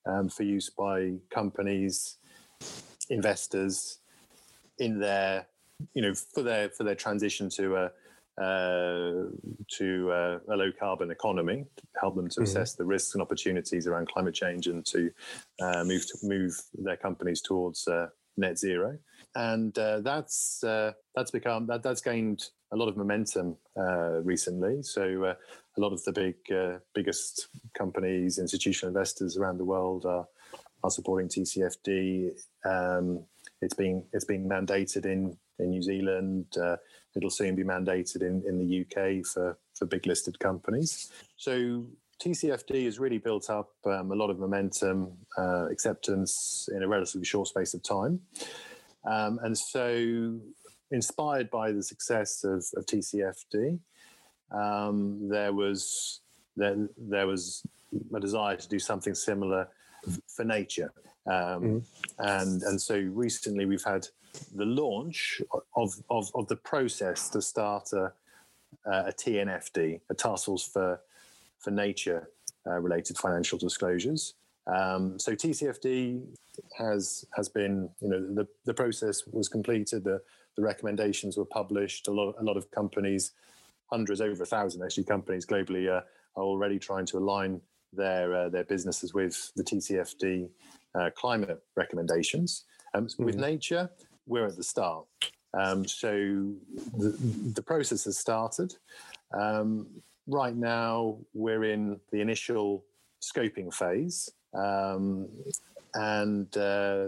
um, 0.04 0.28
for 0.28 0.42
use 0.42 0.68
by 0.68 1.14
companies, 1.30 2.18
investors 3.08 4.00
in 4.78 5.00
their, 5.00 5.46
you 5.94 6.02
know, 6.02 6.12
for 6.12 6.42
their 6.42 6.68
for 6.68 6.84
their 6.84 6.94
transition 6.94 7.48
to 7.48 7.76
a 7.76 7.90
to 8.38 10.10
uh, 10.12 10.38
a 10.48 10.56
low 10.56 10.70
carbon 10.78 11.10
economy, 11.10 11.64
to 11.76 11.82
help 12.00 12.14
them 12.14 12.28
to 12.28 12.34
mm-hmm. 12.34 12.44
assess 12.44 12.74
the 12.74 12.84
risks 12.84 13.14
and 13.14 13.22
opportunities 13.22 13.86
around 13.86 14.08
climate 14.08 14.34
change, 14.34 14.66
and 14.66 14.84
to 14.86 15.10
uh, 15.60 15.84
move 15.84 16.06
to 16.06 16.18
move 16.22 16.54
their 16.74 16.96
companies 16.96 17.42
towards 17.42 17.86
uh, 17.88 18.06
net 18.36 18.58
zero. 18.58 18.98
And 19.34 19.76
uh, 19.78 20.00
that's 20.00 20.62
uh, 20.64 20.92
that's 21.14 21.30
become 21.30 21.66
that 21.66 21.82
that's 21.82 22.00
gained 22.00 22.44
a 22.72 22.76
lot 22.76 22.88
of 22.88 22.96
momentum 22.96 23.56
recently. 24.24 24.82
So 24.82 25.34
a 25.78 25.80
lot 25.80 25.92
of 25.92 26.02
the 26.04 26.12
big 26.12 26.34
uh, 26.54 26.78
biggest 26.94 27.48
companies, 27.76 28.38
institutional 28.38 28.94
investors 28.94 29.36
around 29.36 29.58
the 29.58 29.64
world 29.64 30.04
are 30.06 30.26
are 30.84 30.90
supporting 30.90 31.28
TCFD. 31.28 32.30
Um, 32.64 33.24
it's 33.62 33.74
being 33.74 34.04
it's 34.12 34.24
being 34.24 34.48
mandated 34.48 35.06
in 35.06 35.36
in 35.58 35.70
New 35.70 35.82
Zealand. 35.82 36.46
It'll 37.16 37.30
soon 37.30 37.54
be 37.54 37.64
mandated 37.64 38.22
in 38.22 38.42
in 38.46 38.58
the 38.58 38.80
UK 38.82 39.24
for 39.26 39.58
for 39.74 39.86
big 39.86 40.06
listed 40.06 40.38
companies. 40.38 41.10
So 41.36 41.86
TCFD 42.22 42.84
has 42.84 42.98
really 42.98 43.18
built 43.18 43.48
up 43.48 43.70
um, 43.86 44.10
a 44.10 44.14
lot 44.14 44.28
of 44.28 44.40
momentum, 44.40 45.12
uh, 45.36 45.68
acceptance 45.70 46.68
in 46.74 46.82
a 46.82 46.88
relatively 46.88 47.24
short 47.24 47.46
space 47.46 47.74
of 47.74 47.82
time, 47.82 48.20
um, 49.04 49.38
and 49.42 49.56
so 49.56 50.38
inspired 50.90 51.50
by 51.50 51.70
the 51.70 51.82
success 51.82 52.44
of, 52.44 52.64
of 52.76 52.86
TCFD 52.86 53.78
um, 54.50 55.28
there 55.28 55.52
was 55.52 56.20
there, 56.56 56.88
there 56.96 57.26
was 57.26 57.62
a 58.14 58.20
desire 58.20 58.56
to 58.56 58.68
do 58.68 58.78
something 58.78 59.14
similar 59.14 59.68
for 60.26 60.44
nature. 60.44 60.92
Um, 61.26 61.62
mm. 61.62 61.84
and 62.18 62.62
and 62.62 62.80
so 62.80 62.98
recently 62.98 63.66
we've 63.66 63.84
had 63.84 64.06
the 64.54 64.64
launch 64.64 65.42
of 65.76 65.94
of, 66.10 66.30
of 66.34 66.48
the 66.48 66.56
process 66.56 67.28
to 67.30 67.42
start 67.42 67.92
a, 67.92 68.12
a 68.86 69.12
TNFD, 69.12 70.00
a 70.10 70.14
task 70.14 70.46
force 70.46 70.66
for 70.66 71.00
for 71.58 71.70
nature 71.70 72.30
uh, 72.66 72.78
related 72.78 73.16
financial 73.18 73.58
disclosures. 73.58 74.34
Um, 74.66 75.18
so 75.18 75.32
TCFD 75.32 76.22
has 76.76 77.24
has 77.34 77.48
been 77.48 77.88
you 78.00 78.08
know 78.08 78.34
the 78.34 78.46
the 78.64 78.74
process 78.74 79.22
was 79.26 79.48
completed, 79.48 80.04
the 80.04 80.20
the 80.56 80.62
recommendations 80.62 81.36
were 81.36 81.46
published. 81.46 82.08
A 82.08 82.12
lot 82.12 82.34
a 82.38 82.42
lot 82.42 82.56
of 82.56 82.70
companies 82.70 83.32
hundreds, 83.86 84.20
over 84.20 84.42
a 84.42 84.46
thousand 84.46 84.82
actually, 84.82 85.04
companies 85.04 85.46
globally 85.46 85.88
uh, 85.88 86.02
are 86.36 86.44
already 86.44 86.78
trying 86.78 87.06
to 87.06 87.18
align 87.18 87.60
their 87.92 88.34
uh, 88.34 88.48
their 88.48 88.64
businesses 88.64 89.14
with 89.14 89.52
the 89.56 89.62
TCFD 89.62 90.48
uh, 90.94 91.10
climate 91.16 91.62
recommendations. 91.76 92.64
Um, 92.94 93.06
mm-hmm. 93.06 93.24
With 93.24 93.36
nature, 93.36 93.90
we're 94.28 94.46
at 94.46 94.56
the 94.56 94.62
start. 94.62 95.06
Um, 95.54 95.86
so 95.86 96.10
the, 96.96 97.16
the 97.54 97.62
process 97.62 98.04
has 98.04 98.18
started. 98.18 98.74
Um, 99.32 99.86
right 100.26 100.54
now, 100.54 101.18
we're 101.34 101.64
in 101.64 101.98
the 102.12 102.20
initial 102.20 102.84
scoping 103.20 103.72
phase, 103.72 104.30
um, 104.54 105.28
and 105.94 106.54
uh, 106.56 107.06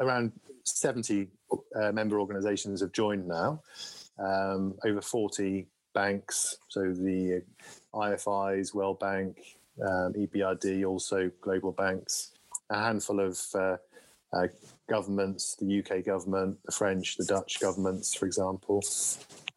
around 0.00 0.32
70 0.64 1.28
uh, 1.74 1.92
member 1.92 2.20
organizations 2.20 2.80
have 2.80 2.92
joined 2.92 3.26
now. 3.26 3.62
Um, 4.18 4.74
over 4.84 5.02
40 5.02 5.66
banks, 5.92 6.58
so 6.68 6.92
the 6.92 7.42
IFIs, 7.92 8.74
World 8.74 8.98
Bank, 9.00 9.56
um, 9.82 10.14
EBRD, 10.14 10.86
also 10.86 11.30
global 11.40 11.72
banks, 11.72 12.32
a 12.70 12.80
handful 12.80 13.20
of 13.20 13.38
uh, 13.54 13.76
uh, 14.36 14.48
governments, 14.88 15.56
the 15.60 15.80
UK 15.80 16.04
government, 16.04 16.58
the 16.64 16.72
French, 16.72 17.16
the 17.16 17.24
Dutch 17.24 17.60
governments, 17.60 18.14
for 18.14 18.26
example, 18.26 18.82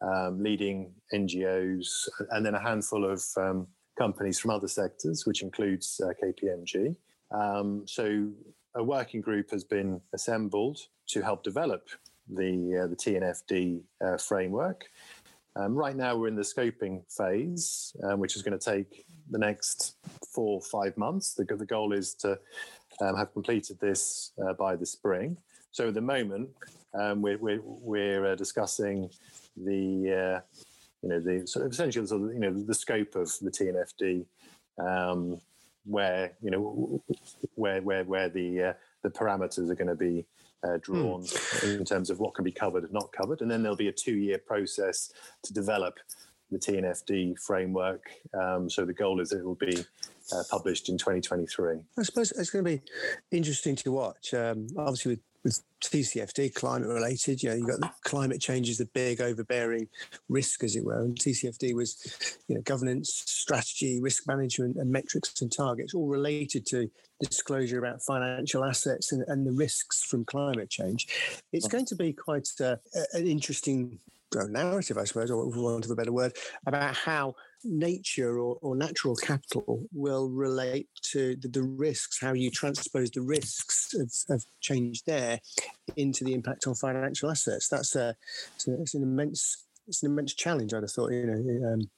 um, 0.00 0.42
leading 0.42 0.92
NGOs, 1.12 2.08
and 2.30 2.44
then 2.44 2.54
a 2.54 2.60
handful 2.60 3.04
of 3.04 3.22
um, 3.36 3.66
companies 3.98 4.38
from 4.38 4.50
other 4.50 4.68
sectors, 4.68 5.26
which 5.26 5.42
includes 5.42 6.00
uh, 6.04 6.12
KPMG. 6.22 6.96
Um, 7.30 7.82
so 7.86 8.28
a 8.74 8.82
working 8.82 9.20
group 9.20 9.50
has 9.50 9.64
been 9.64 10.00
assembled 10.12 10.78
to 11.08 11.22
help 11.22 11.42
develop 11.42 11.88
the 12.28 12.82
uh, 12.82 12.86
the 12.86 12.96
TNFD 12.96 13.80
uh, 14.04 14.16
framework. 14.16 14.86
Um, 15.56 15.74
right 15.74 15.96
now, 15.96 16.16
we're 16.16 16.28
in 16.28 16.36
the 16.36 16.42
scoping 16.42 17.02
phase, 17.10 17.94
um, 18.04 18.20
which 18.20 18.36
is 18.36 18.42
going 18.42 18.56
to 18.56 18.64
take 18.64 19.04
the 19.30 19.38
next 19.38 19.96
four 20.32 20.54
or 20.54 20.60
five 20.60 20.96
months. 20.96 21.34
The, 21.34 21.44
the 21.44 21.66
goal 21.66 21.92
is 21.92 22.14
to 22.16 22.38
um, 23.00 23.16
have 23.16 23.32
completed 23.32 23.78
this 23.80 24.32
uh, 24.44 24.52
by 24.54 24.76
the 24.76 24.86
spring. 24.86 25.36
So 25.72 25.88
at 25.88 25.94
the 25.94 26.00
moment, 26.00 26.50
um, 26.94 27.22
we're, 27.22 27.38
we're, 27.38 27.60
we're 27.62 28.32
uh, 28.32 28.34
discussing 28.34 29.08
the, 29.56 30.36
uh, 30.36 30.40
you 31.02 31.08
know, 31.08 31.20
the 31.20 31.46
sort 31.46 31.66
of 31.66 31.72
essentially 31.72 32.06
sort 32.06 32.22
of, 32.22 32.34
you 32.34 32.40
know, 32.40 32.52
the 32.52 32.74
scope 32.74 33.14
of 33.14 33.32
the 33.40 33.50
TNFD, 33.50 34.24
um, 34.78 35.40
where, 35.84 36.32
you 36.42 36.50
know, 36.50 37.02
where, 37.54 37.80
where, 37.82 38.04
where 38.04 38.28
the, 38.28 38.62
uh, 38.62 38.72
the 39.02 39.10
parameters 39.10 39.70
are 39.70 39.74
going 39.74 39.88
to 39.88 39.94
be 39.94 40.24
uh, 40.64 40.76
drawn 40.82 41.22
mm. 41.22 41.78
in 41.78 41.84
terms 41.84 42.10
of 42.10 42.20
what 42.20 42.34
can 42.34 42.44
be 42.44 42.52
covered 42.52 42.84
and 42.84 42.92
not 42.92 43.12
covered. 43.12 43.40
And 43.40 43.50
then 43.50 43.62
there'll 43.62 43.76
be 43.76 43.88
a 43.88 43.92
two 43.92 44.16
year 44.16 44.38
process 44.38 45.12
to 45.42 45.52
develop 45.52 45.98
the 46.50 46.58
TNFD 46.58 47.38
framework. 47.40 48.10
Um, 48.34 48.68
so 48.68 48.84
the 48.84 48.92
goal 48.92 49.20
is 49.20 49.32
it 49.32 49.44
will 49.44 49.54
be 49.54 49.84
uh, 50.32 50.42
published 50.50 50.88
in 50.88 50.98
2023. 50.98 51.78
I 51.98 52.02
suppose 52.02 52.32
it's 52.32 52.50
going 52.50 52.64
to 52.64 52.70
be 52.70 52.82
interesting 53.30 53.76
to 53.76 53.92
watch. 53.92 54.34
Um, 54.34 54.66
obviously, 54.76 55.12
with 55.12 55.20
with 55.42 55.62
TCFD, 55.82 56.54
climate 56.54 56.88
related. 56.88 57.42
You 57.42 57.50
know, 57.50 57.56
you've 57.56 57.68
got 57.68 57.80
the 57.80 57.90
climate 58.04 58.40
change 58.40 58.68
is 58.68 58.78
the 58.78 58.86
big 58.86 59.20
overbearing 59.20 59.88
risk, 60.28 60.62
as 60.62 60.76
it 60.76 60.84
were. 60.84 61.00
And 61.00 61.18
TCFD 61.18 61.74
was, 61.74 62.38
you 62.48 62.54
know, 62.54 62.60
governance, 62.62 63.22
strategy, 63.26 64.00
risk 64.00 64.26
management, 64.26 64.76
and 64.76 64.90
metrics 64.90 65.40
and 65.40 65.50
targets, 65.50 65.94
all 65.94 66.08
related 66.08 66.66
to 66.66 66.90
disclosure 67.20 67.78
about 67.78 68.02
financial 68.02 68.64
assets 68.64 69.12
and, 69.12 69.24
and 69.28 69.46
the 69.46 69.52
risks 69.52 70.02
from 70.04 70.24
climate 70.24 70.70
change. 70.70 71.08
It's 71.52 71.68
going 71.68 71.86
to 71.86 71.96
be 71.96 72.12
quite 72.12 72.48
uh, 72.60 72.76
an 73.12 73.26
interesting 73.26 73.98
narrative, 74.34 74.98
I 74.98 75.04
suppose, 75.04 75.30
or 75.30 75.52
for 75.52 75.60
want 75.60 75.84
of 75.84 75.90
a 75.90 75.96
better 75.96 76.12
word, 76.12 76.36
about 76.66 76.94
how 76.94 77.34
nature 77.64 78.38
or, 78.38 78.58
or 78.62 78.76
natural 78.76 79.14
capital 79.16 79.84
will 79.92 80.28
relate 80.28 80.88
to 81.12 81.36
the, 81.36 81.48
the, 81.48 81.62
risks, 81.62 82.20
how 82.20 82.32
you 82.32 82.50
transpose 82.50 83.10
the 83.10 83.22
risks 83.22 83.94
of, 83.94 84.34
of, 84.34 84.44
change 84.60 85.02
there 85.04 85.40
into 85.96 86.24
the 86.24 86.34
impact 86.34 86.66
on 86.66 86.74
financial 86.74 87.30
assets. 87.30 87.68
That's 87.68 87.96
a, 87.96 88.14
it's, 88.54 88.68
a, 88.68 88.80
it's 88.80 88.94
an 88.94 89.02
immense 89.02 89.66
it's 89.88 90.04
an 90.04 90.12
immense 90.12 90.34
challenge. 90.34 90.72
I'd 90.72 90.82
have 90.82 90.92
thought, 90.92 91.10
you 91.10 91.26
know, 91.26 91.72
um, 91.72 91.90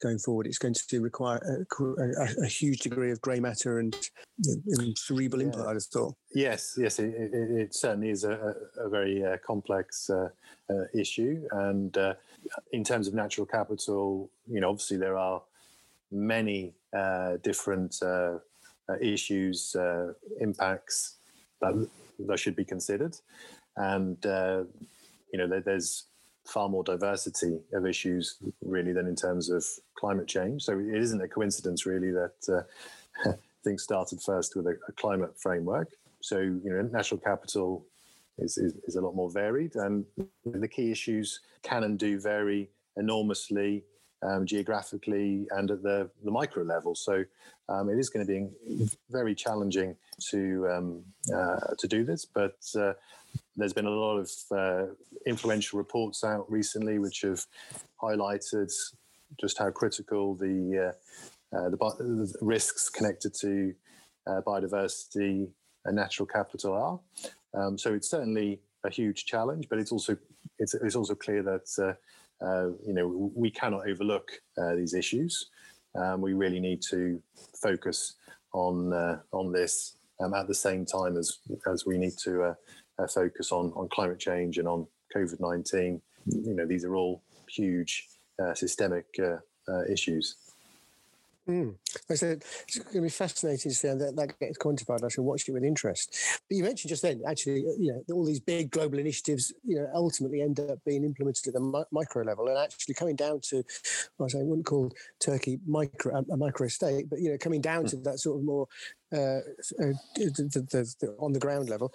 going 0.00 0.18
forward, 0.18 0.46
it's 0.46 0.58
going 0.58 0.74
to 0.74 1.00
require 1.00 1.38
a, 1.38 1.84
a, 1.84 2.44
a 2.44 2.46
huge 2.46 2.80
degree 2.80 3.10
of 3.10 3.20
grey 3.20 3.40
matter 3.40 3.78
and, 3.78 3.96
and 4.44 4.96
cerebral 4.98 5.40
yeah. 5.40 5.46
input. 5.46 5.66
I'd 5.66 5.74
have 5.74 5.84
thought. 5.84 6.14
Yes, 6.34 6.76
yes, 6.78 6.98
it, 6.98 7.14
it, 7.14 7.32
it 7.32 7.74
certainly 7.74 8.10
is 8.10 8.24
a, 8.24 8.54
a 8.76 8.88
very 8.88 9.24
uh, 9.24 9.36
complex 9.46 10.10
uh, 10.10 10.28
uh, 10.70 10.84
issue, 10.94 11.46
and 11.52 11.96
uh, 11.96 12.14
in 12.72 12.84
terms 12.84 13.08
of 13.08 13.14
natural 13.14 13.46
capital, 13.46 14.30
you 14.46 14.60
know, 14.60 14.70
obviously 14.70 14.96
there 14.96 15.16
are 15.16 15.42
many 16.10 16.74
uh, 16.96 17.36
different 17.42 18.02
uh, 18.02 18.38
issues, 19.00 19.74
impacts 20.40 21.16
that 21.60 21.88
that 22.18 22.38
should 22.38 22.56
be 22.56 22.64
considered, 22.64 23.16
and 23.76 24.18
you 25.32 25.38
know, 25.38 25.48
there, 25.48 25.60
there's 25.60 26.04
far 26.46 26.68
more 26.68 26.84
diversity 26.84 27.58
of 27.72 27.86
issues, 27.86 28.36
really, 28.62 28.92
than 28.92 29.06
in 29.06 29.16
terms 29.16 29.50
of 29.50 29.64
climate 29.98 30.28
change. 30.28 30.62
So 30.62 30.78
it 30.78 30.94
isn't 30.94 31.20
a 31.20 31.28
coincidence, 31.28 31.86
really, 31.86 32.10
that 32.12 32.66
uh, 33.26 33.32
things 33.64 33.82
started 33.82 34.20
first 34.22 34.56
with 34.56 34.66
a, 34.66 34.76
a, 34.88 34.92
climate 34.92 35.38
framework. 35.40 35.88
So, 36.20 36.38
you 36.38 36.62
know, 36.64 36.82
natural 36.82 37.20
capital 37.20 37.86
is, 38.38 38.58
is, 38.58 38.74
is 38.84 38.96
a 38.96 39.00
lot 39.00 39.14
more 39.14 39.30
varied, 39.30 39.76
and 39.76 40.04
the 40.44 40.68
key 40.68 40.90
issues 40.90 41.40
can 41.62 41.84
and 41.84 41.98
do 41.98 42.20
vary 42.20 42.70
enormously 42.96 43.84
um, 44.22 44.46
geographically 44.46 45.46
and 45.50 45.70
at 45.70 45.82
the, 45.82 46.10
the 46.24 46.30
micro 46.30 46.62
level. 46.62 46.94
So 46.94 47.24
um, 47.68 47.88
it 47.88 47.98
is 47.98 48.08
going 48.08 48.26
to 48.26 48.32
be 48.32 48.88
very 49.10 49.34
challenging 49.34 49.96
to 50.30 50.68
um, 50.68 51.02
uh, 51.34 51.74
to 51.78 51.88
do 51.88 52.04
this. 52.04 52.24
But 52.24 52.56
uh, 52.76 52.94
there's 53.56 53.72
been 53.72 53.86
a 53.86 53.90
lot 53.90 54.18
of 54.18 54.30
uh, 54.50 54.86
influential 55.26 55.78
reports 55.78 56.24
out 56.24 56.50
recently 56.50 56.98
which 56.98 57.22
have 57.22 57.44
highlighted 58.00 58.72
just 59.40 59.58
how 59.58 59.70
critical 59.70 60.34
the 60.34 60.92
uh, 61.52 61.56
uh, 61.56 61.70
the, 61.70 61.76
the, 61.76 62.34
risks 62.40 62.90
connected 62.90 63.32
to 63.32 63.72
uh, 64.26 64.40
biodiversity 64.46 65.48
and 65.84 65.96
natural 65.96 66.26
capital 66.26 66.74
are. 66.74 67.00
Um, 67.54 67.78
so 67.78 67.94
it's 67.94 68.10
certainly 68.10 68.60
a 68.84 68.90
huge 68.90 69.24
challenge, 69.24 69.68
but 69.68 69.78
it's 69.78 69.92
also 69.92 70.16
it's, 70.58 70.74
it's 70.74 70.96
also 70.96 71.14
clear 71.14 71.42
that 71.42 71.96
uh, 72.42 72.68
you 72.86 72.92
know, 72.92 73.32
we 73.34 73.50
cannot 73.50 73.88
overlook 73.88 74.30
these 74.74 74.92
issues. 74.92 75.50
Um, 75.94 76.20
we 76.20 76.34
really 76.34 76.60
need 76.60 76.82
to 76.90 77.22
focus 77.54 78.16
on 78.52 78.92
on 79.32 79.52
this 79.52 79.96
um, 80.20 80.34
at 80.34 80.46
the 80.46 80.54
same 80.54 80.84
time 80.84 81.16
as 81.16 81.38
as 81.70 81.86
we 81.86 81.98
need 81.98 82.16
to 82.18 82.42
uh, 82.42 82.54
uh, 82.98 83.06
focus 83.06 83.52
on 83.52 83.72
on 83.74 83.88
climate 83.88 84.18
change 84.18 84.58
and 84.58 84.68
on 84.68 84.86
COVID 85.14 85.40
nineteen. 85.40 86.00
You 86.26 86.54
know, 86.54 86.66
these 86.66 86.84
are 86.84 86.94
all 86.96 87.22
huge 87.48 88.08
uh, 88.42 88.54
systemic 88.54 89.06
issues. 89.88 90.36
Mm. 91.48 91.76
I 92.10 92.14
said 92.14 92.42
it's 92.66 92.78
going 92.78 92.94
to 92.94 93.02
be 93.02 93.08
fascinating 93.08 93.70
to 93.70 93.76
see 93.76 93.86
how 93.86 93.94
that, 93.94 94.16
that 94.16 94.38
gets 94.40 94.58
quantified. 94.58 95.04
I 95.04 95.08
shall 95.08 95.22
watch 95.22 95.48
it 95.48 95.52
with 95.52 95.62
interest. 95.62 96.40
But 96.48 96.56
you 96.56 96.64
mentioned 96.64 96.88
just 96.88 97.02
then, 97.02 97.22
actually, 97.26 97.64
uh, 97.68 97.72
you 97.78 97.92
know, 97.92 98.14
all 98.14 98.24
these 98.24 98.40
big 98.40 98.72
global 98.72 98.98
initiatives, 98.98 99.52
you 99.64 99.76
know, 99.76 99.88
ultimately 99.94 100.42
end 100.42 100.58
up 100.58 100.80
being 100.84 101.04
implemented 101.04 101.46
at 101.46 101.54
the 101.54 101.60
mi- 101.60 101.84
micro 101.92 102.24
level, 102.24 102.48
and 102.48 102.58
actually 102.58 102.94
coming 102.94 103.14
down 103.14 103.40
to, 103.42 103.62
I 104.20 104.26
say, 104.26 104.40
I 104.40 104.42
wouldn't 104.42 104.66
call 104.66 104.90
Turkey 105.20 105.60
micro 105.66 106.24
a, 106.28 106.36
micro 106.36 106.66
state, 106.66 107.08
but 107.08 107.20
you 107.20 107.30
know, 107.30 107.38
coming 107.38 107.60
down 107.60 107.84
mm. 107.84 107.90
to 107.90 107.96
that 107.98 108.18
sort 108.18 108.38
of 108.38 108.44
more 108.44 108.66
uh, 109.12 109.40
uh, 109.80 109.94
the, 110.16 110.66
the, 110.70 110.94
the, 111.00 111.16
on 111.18 111.32
the 111.32 111.38
ground 111.38 111.68
level 111.68 111.92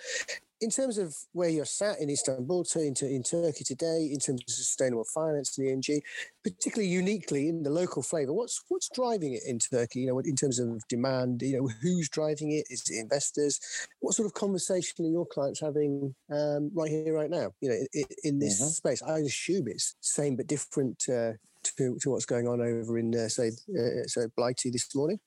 in 0.62 0.70
terms 0.70 1.00
of 1.00 1.16
where 1.34 1.50
you're 1.50 1.66
sat 1.66 2.00
in 2.00 2.10
Istanbul, 2.10 2.64
to, 2.66 2.80
in, 2.80 2.94
in 3.02 3.24
Turkey 3.24 3.64
today, 3.64 4.10
in 4.12 4.20
terms 4.20 4.42
of 4.42 4.50
sustainable 4.54 5.04
finance 5.04 5.58
and 5.58 5.84
ESG, 5.84 6.02
particularly 6.44 6.88
uniquely 6.88 7.50
in 7.50 7.64
the 7.64 7.70
local 7.70 8.04
flavour, 8.04 8.32
what's 8.32 8.64
what's 8.70 8.90
driving 8.94 9.34
it 9.34 9.42
in 9.48 9.58
Turkey? 9.58 10.02
You 10.02 10.08
know, 10.08 10.20
in 10.20 10.36
terms 10.36 10.60
of 10.60 10.88
demand, 10.88 11.42
you 11.42 11.58
know, 11.58 11.70
who's 11.82 12.10
driving 12.10 12.52
it? 12.52 12.66
Is 12.70 12.88
it 12.90 13.00
investors? 13.00 13.60
What 14.00 14.14
sort 14.14 14.28
of 14.28 14.36
conversation 14.36 15.06
are 15.06 15.10
your 15.10 15.26
clients 15.26 15.60
having 15.60 16.14
um, 16.32 16.70
right 16.76 16.92
here, 16.92 17.14
right 17.14 17.30
now? 17.30 17.52
You 17.60 17.70
know, 17.70 17.78
in, 17.94 18.04
in 18.24 18.40
this 18.40 18.62
mm-hmm. 18.62 18.70
space, 18.70 19.02
I 19.02 19.18
assume 19.20 19.68
it's 19.68 19.96
same 20.00 20.36
but 20.36 20.48
different 20.48 21.04
uh, 21.10 21.34
to, 21.64 21.98
to 22.02 22.12
what's 22.12 22.26
going 22.26 22.48
on 22.48 22.62
over 22.62 22.98
in 23.00 23.16
uh, 23.16 23.30
say 23.30 23.50
uh, 23.50 24.06
say 24.06 24.28
Blighty 24.36 24.70
this 24.70 24.94
morning. 24.96 25.20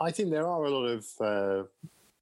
I 0.00 0.10
think 0.10 0.30
there 0.30 0.46
are 0.46 0.64
a 0.64 0.70
lot 0.70 0.86
of 0.86 1.06
uh, 1.20 1.64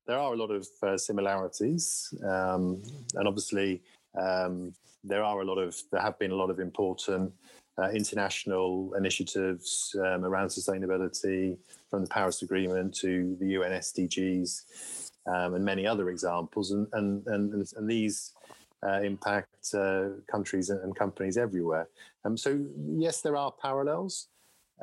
there 0.06 0.18
are 0.18 0.32
a 0.32 0.36
lot 0.36 0.50
of 0.50 0.66
uh, 0.82 0.96
similarities, 0.96 2.14
um, 2.24 2.82
and 3.14 3.28
obviously 3.28 3.82
um, 4.18 4.72
there 5.04 5.22
are 5.22 5.40
a 5.40 5.44
lot 5.44 5.58
of 5.58 5.76
there 5.92 6.00
have 6.00 6.18
been 6.18 6.30
a 6.30 6.34
lot 6.34 6.48
of 6.48 6.58
important 6.58 7.32
uh, 7.78 7.90
international 7.90 8.94
initiatives 8.94 9.94
um, 10.00 10.24
around 10.24 10.48
sustainability, 10.48 11.58
from 11.90 12.02
the 12.02 12.08
Paris 12.08 12.40
Agreement 12.42 12.94
to 12.94 13.36
the 13.40 13.48
UN 13.48 13.72
SDGs, 13.72 15.10
um, 15.26 15.54
and 15.54 15.64
many 15.64 15.86
other 15.86 16.08
examples, 16.08 16.70
and 16.70 16.88
and 16.92 17.26
and, 17.26 17.72
and 17.76 17.90
these. 17.90 18.32
Uh, 18.86 19.00
impact 19.00 19.74
uh, 19.74 20.10
countries 20.30 20.68
and, 20.68 20.94
companies 20.94 21.38
everywhere. 21.38 21.88
Um, 22.24 22.36
so 22.36 22.62
yes, 22.86 23.22
there 23.22 23.34
are 23.34 23.50
parallels. 23.50 24.28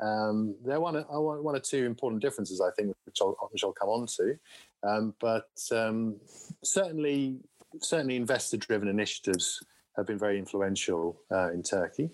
Um, 0.02 0.56
there 0.64 0.76
are 0.76 0.80
one, 0.80 0.94
one 0.96 1.56
or 1.56 1.60
two 1.60 1.84
important 1.84 2.20
differences, 2.20 2.60
I 2.60 2.70
think, 2.72 2.94
which 3.06 3.18
I'll, 3.20 3.36
which 3.50 3.62
I'll 3.64 3.72
come 3.72 3.88
on 3.88 4.06
to. 4.06 4.38
Um, 4.82 5.14
but 5.20 5.50
um, 5.72 6.16
certainly, 6.62 7.38
certainly 7.80 8.16
investor-driven 8.16 8.88
initiatives 8.88 9.60
have 9.96 10.06
been 10.06 10.18
very 10.18 10.38
influential 10.38 11.20
uh, 11.30 11.52
in 11.52 11.62
Turkey. 11.62 12.10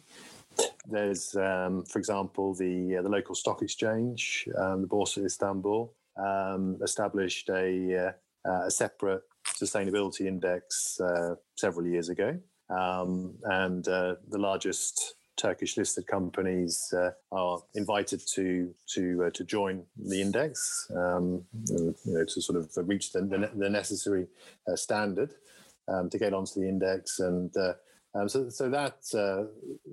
There's, 0.86 1.34
um, 1.36 1.84
for 1.84 1.98
example, 1.98 2.54
the 2.54 2.96
uh, 2.98 3.02
the 3.02 3.08
local 3.08 3.34
stock 3.34 3.62
exchange, 3.62 4.46
um, 4.58 4.82
the 4.82 4.88
Borsa 4.88 5.24
Istanbul, 5.24 5.94
um, 6.16 6.78
established 6.82 7.48
a, 7.48 8.14
uh, 8.44 8.66
a, 8.66 8.70
separate 8.70 9.22
sustainability 9.46 10.26
index 10.26 11.00
uh, 11.00 11.36
several 11.56 11.86
years 11.86 12.08
ago, 12.08 12.38
and 12.68 13.88
uh, 13.88 14.16
the 14.28 14.38
largest 14.38 15.14
Turkish 15.36 15.76
listed 15.76 16.06
companies 16.06 16.92
uh, 16.96 17.10
are 17.32 17.62
invited 17.74 18.20
to 18.34 18.74
to 18.94 19.24
uh, 19.24 19.30
to 19.30 19.44
join 19.44 19.84
the 19.96 20.20
index, 20.20 20.90
um, 20.94 21.44
you 21.68 21.94
know, 22.04 22.24
to 22.24 22.42
sort 22.42 22.58
of 22.58 22.70
reach 22.88 23.12
the, 23.12 23.50
the, 23.54 23.70
necessary 23.70 24.26
uh, 24.70 24.76
standard 24.76 25.34
um, 25.88 26.10
to 26.10 26.18
get 26.18 26.34
onto 26.34 26.60
the 26.60 26.68
index, 26.68 27.20
and 27.20 27.56
uh, 27.56 27.72
um, 28.14 28.28
so 28.28 28.48
so 28.50 28.68
that 28.68 28.98
uh, 29.14 29.46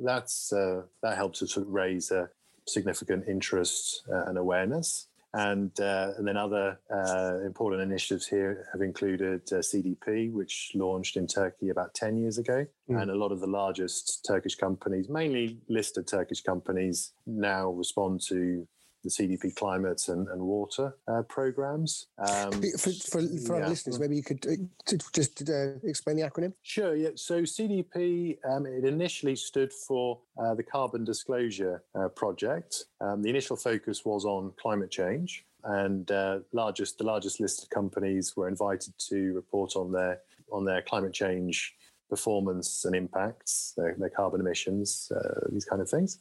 that's 0.03 0.51
uh, 0.51 0.81
that 1.01 1.15
helps 1.15 1.39
to 1.39 1.47
sort 1.47 1.65
of 1.65 1.73
raise 1.73 2.11
a 2.11 2.29
significant 2.67 3.25
interest 3.27 4.03
and 4.07 4.37
awareness. 4.37 5.07
And, 5.37 5.79
uh, 5.79 6.13
and 6.17 6.27
then 6.27 6.35
other 6.37 6.79
uh, 6.91 7.45
important 7.45 7.81
initiatives 7.81 8.27
here 8.27 8.67
have 8.71 8.81
included 8.81 9.41
uh, 9.51 9.57
CDP, 9.57 10.31
which 10.31 10.71
launched 10.73 11.15
in 11.15 11.27
Turkey 11.27 11.69
about 11.69 11.93
10 11.93 12.17
years 12.17 12.37
ago. 12.37 12.65
Mm. 12.89 13.01
And 13.01 13.11
a 13.11 13.15
lot 13.15 13.31
of 13.31 13.39
the 13.39 13.47
largest 13.47 14.25
Turkish 14.27 14.55
companies, 14.55 15.09
mainly 15.09 15.59
listed 15.69 16.07
Turkish 16.07 16.41
companies, 16.41 17.13
now 17.25 17.69
respond 17.69 18.21
to 18.29 18.67
the 19.07 19.27
CDP 19.27 19.55
climate 19.55 20.07
and, 20.09 20.27
and 20.27 20.41
water 20.41 20.95
uh, 21.07 21.21
programs. 21.23 22.07
Um, 22.17 22.51
for, 22.77 22.91
for, 22.91 23.21
for 23.45 23.57
yeah. 23.57 23.63
our 23.63 23.69
listeners, 23.69 23.99
maybe 23.99 24.15
you 24.15 24.23
could 24.23 24.45
uh, 24.45 24.95
just 25.13 25.49
uh, 25.49 25.73
explain 25.83 26.17
the 26.17 26.23
acronym. 26.23 26.53
Sure. 26.61 26.95
Yeah. 26.95 27.09
So 27.15 27.41
CDP, 27.43 28.37
um, 28.49 28.65
it 28.65 28.83
initially 28.83 29.35
stood 29.35 29.71
for 29.71 30.19
uh, 30.37 30.53
the 30.55 30.63
Carbon 30.63 31.05
Disclosure 31.05 31.83
uh, 31.95 32.09
Project. 32.09 32.85
Um, 33.01 33.21
the 33.21 33.29
initial 33.29 33.55
focus 33.55 34.03
was 34.03 34.25
on 34.25 34.51
climate 34.59 34.91
change, 34.91 35.45
and 35.63 36.09
uh, 36.11 36.39
largest 36.51 36.97
the 36.97 37.03
largest 37.05 37.39
listed 37.39 37.69
companies 37.69 38.35
were 38.35 38.47
invited 38.47 38.93
to 39.09 39.33
report 39.33 39.75
on 39.75 39.91
their 39.91 40.19
on 40.51 40.65
their 40.65 40.81
climate 40.81 41.13
change 41.13 41.75
performance 42.09 42.85
and 42.85 42.95
impacts, 42.95 43.73
their, 43.77 43.95
their 43.97 44.09
carbon 44.09 44.39
emissions, 44.39 45.11
uh, 45.15 45.47
these 45.51 45.65
kind 45.65 45.81
of 45.81 45.89
things. 45.89 46.19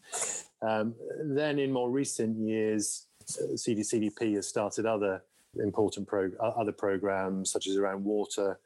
Um, 0.63 0.95
then 1.23 1.59
in 1.59 1.73
more 1.73 1.91
recent 1.91 2.37
years, 2.39 3.07
uh, 3.41 3.55
CDCDP 3.55 4.35
has 4.35 4.47
started 4.47 4.87
other 4.87 5.23
important 5.63 6.07
pro- 6.07 6.37
other 6.41 6.73
programs 6.73 7.51
such 7.51 7.67
as 7.67 7.77
around 7.77 8.05
water 8.05 8.59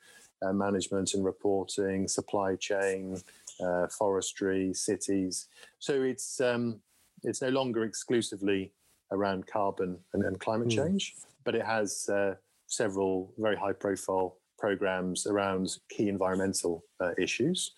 uh, 0.42 0.52
management 0.52 1.14
and 1.14 1.24
reporting, 1.24 2.08
supply 2.08 2.56
chain, 2.56 3.20
uh, 3.62 3.86
forestry, 3.88 4.72
cities. 4.74 5.46
So 5.78 6.02
it's 6.02 6.40
um, 6.40 6.80
it's 7.22 7.42
no 7.42 7.50
longer 7.50 7.84
exclusively 7.84 8.72
around 9.12 9.46
carbon 9.46 9.98
and, 10.14 10.24
and 10.24 10.38
climate 10.40 10.68
mm. 10.68 10.76
change, 10.76 11.14
but 11.44 11.54
it 11.54 11.64
has 11.64 12.08
uh, 12.08 12.34
several 12.66 13.32
very 13.38 13.56
high 13.56 13.72
profile 13.72 14.36
programs 14.60 15.26
around 15.26 15.76
key 15.88 16.08
environmental 16.08 16.84
uh, 17.00 17.12
issues. 17.18 17.72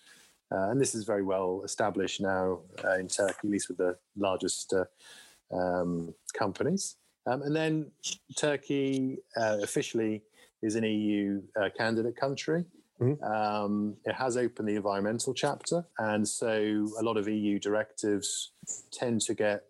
Uh, 0.53 0.69
and 0.69 0.79
this 0.79 0.93
is 0.93 1.03
very 1.03 1.23
well 1.23 1.61
established 1.65 2.21
now 2.21 2.59
uh, 2.83 2.95
in 2.99 3.07
Turkey, 3.07 3.33
at 3.43 3.49
least 3.49 3.69
with 3.69 3.77
the 3.77 3.97
largest 4.17 4.73
uh, 4.73 5.55
um, 5.55 6.13
companies. 6.37 6.97
Um, 7.25 7.41
and 7.41 7.55
then 7.55 7.91
Turkey 8.37 9.17
uh, 9.35 9.57
officially 9.63 10.21
is 10.61 10.75
an 10.75 10.83
EU 10.83 11.41
uh, 11.59 11.69
candidate 11.75 12.17
country. 12.17 12.65
Mm-hmm. 13.01 13.23
Um, 13.23 13.95
it 14.05 14.13
has 14.13 14.37
opened 14.37 14.67
the 14.67 14.75
environmental 14.75 15.33
chapter, 15.33 15.83
and 15.97 16.27
so 16.27 16.87
a 16.99 17.03
lot 17.03 17.17
of 17.17 17.27
EU 17.27 17.57
directives 17.57 18.51
tend 18.91 19.21
to 19.21 19.33
get 19.33 19.63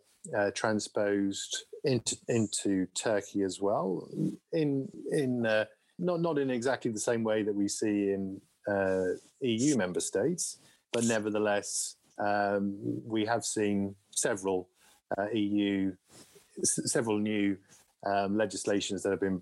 transposed 0.54 1.66
into, 1.84 2.18
into 2.28 2.86
Turkey 2.96 3.44
as 3.44 3.62
well. 3.62 4.10
In 4.52 4.90
in 5.12 5.66
not 6.00 6.22
not 6.22 6.38
in 6.38 6.50
exactly 6.50 6.92
the 6.92 7.00
same 7.00 7.24
way 7.24 7.44
that 7.44 7.56
we 7.56 7.68
see 7.68 8.12
in 8.12 8.42
uh, 8.68 9.16
EU 9.42 9.76
member 9.78 10.00
states, 10.00 10.58
but 10.92 11.04
nevertheless, 11.04 11.96
um, 12.20 12.76
we 13.06 13.26
have 13.26 13.44
seen 13.44 13.96
several 14.12 14.70
uh, 15.18 15.30
EU, 15.34 15.92
s- 16.60 16.92
several 16.92 17.18
new 17.18 17.58
um, 18.06 18.38
legislations 18.38 19.04
that 19.04 19.12
have 19.12 19.20
been 19.20 19.42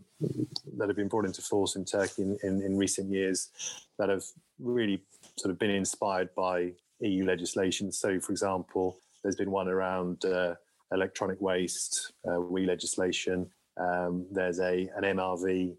that 0.78 0.88
have 0.88 0.96
been 0.96 1.08
brought 1.08 1.26
into 1.26 1.42
force 1.42 1.76
in 1.76 1.86
Turkey 1.86 2.24
in, 2.24 2.38
in, 2.44 2.62
in, 2.62 2.78
recent 2.78 3.10
years 3.10 3.50
that 3.98 4.10
have 4.10 4.24
really 4.60 5.02
sort 5.38 5.52
of 5.52 5.60
been 5.60 5.72
inspired 5.72 6.34
by 6.36 6.72
EU 7.00 7.26
legislation. 7.26 7.92
So, 7.92 8.20
for 8.20 8.32
example, 8.32 8.98
there's 9.24 9.36
been 9.36 9.52
one 9.52 9.68
around 9.68 10.24
uh, 10.26 10.56
electronic 10.92 11.42
waste, 11.42 12.14
uh, 12.28 12.40
WEEE 12.40 12.66
legislation. 12.66 13.50
Um, 13.78 14.28
there's 14.32 14.60
a 14.60 14.90
an 14.96 15.04
MRV 15.04 15.76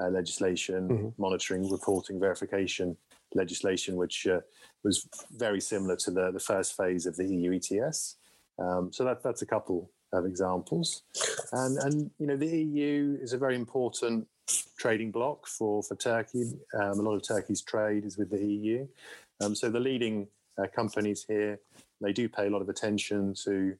uh, 0.00 0.08
legislation, 0.08 0.88
mm-hmm. 0.88 1.22
monitoring, 1.22 1.70
reporting, 1.70 2.18
verification 2.18 2.96
legislation, 3.34 3.96
which 3.96 4.26
uh, 4.26 4.40
was 4.82 5.08
very 5.36 5.60
similar 5.60 5.96
to 5.96 6.10
the, 6.10 6.30
the 6.32 6.40
first 6.40 6.76
phase 6.76 7.06
of 7.06 7.16
the 7.16 7.26
EU 7.26 7.52
ETS. 7.52 8.16
Um, 8.58 8.92
so 8.92 9.04
that, 9.04 9.22
that's 9.22 9.42
a 9.42 9.46
couple 9.46 9.90
of 10.12 10.26
examples. 10.26 11.02
And, 11.52 11.78
and, 11.78 12.10
you 12.18 12.26
know, 12.26 12.36
the 12.36 12.46
EU 12.46 13.18
is 13.20 13.32
a 13.32 13.38
very 13.38 13.54
important 13.54 14.26
trading 14.78 15.10
bloc 15.10 15.46
for, 15.46 15.82
for 15.82 15.94
Turkey. 15.96 16.52
Um, 16.74 16.98
a 16.98 17.02
lot 17.02 17.14
of 17.14 17.22
Turkey's 17.22 17.62
trade 17.62 18.04
is 18.04 18.18
with 18.18 18.30
the 18.30 18.44
EU. 18.44 18.86
Um, 19.40 19.54
so 19.54 19.70
the 19.70 19.80
leading 19.80 20.26
uh, 20.58 20.66
companies 20.74 21.24
here, 21.26 21.60
they 22.00 22.12
do 22.12 22.28
pay 22.28 22.46
a 22.46 22.50
lot 22.50 22.62
of 22.62 22.68
attention 22.68 23.34
to, 23.44 23.76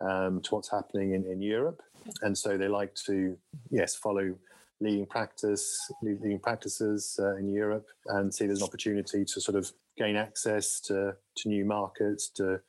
um, 0.00 0.40
to 0.42 0.54
what's 0.54 0.70
happening 0.70 1.14
in, 1.14 1.24
in 1.26 1.42
Europe. 1.42 1.82
And 2.22 2.36
so 2.36 2.56
they 2.56 2.68
like 2.68 2.94
to, 3.06 3.36
yes, 3.70 3.94
follow 3.94 4.34
leading 4.80 5.06
practice, 5.06 5.90
leading 6.02 6.38
practices 6.38 7.18
uh, 7.22 7.36
in 7.36 7.52
Europe, 7.52 7.86
and 8.06 8.32
see 8.32 8.46
there's 8.46 8.60
an 8.60 8.66
opportunity 8.66 9.24
to 9.24 9.40
sort 9.40 9.56
of 9.56 9.72
gain 9.96 10.16
access 10.16 10.80
to, 10.80 11.14
to 11.36 11.48
new 11.48 11.64
markets, 11.64 12.28
to 12.28 12.60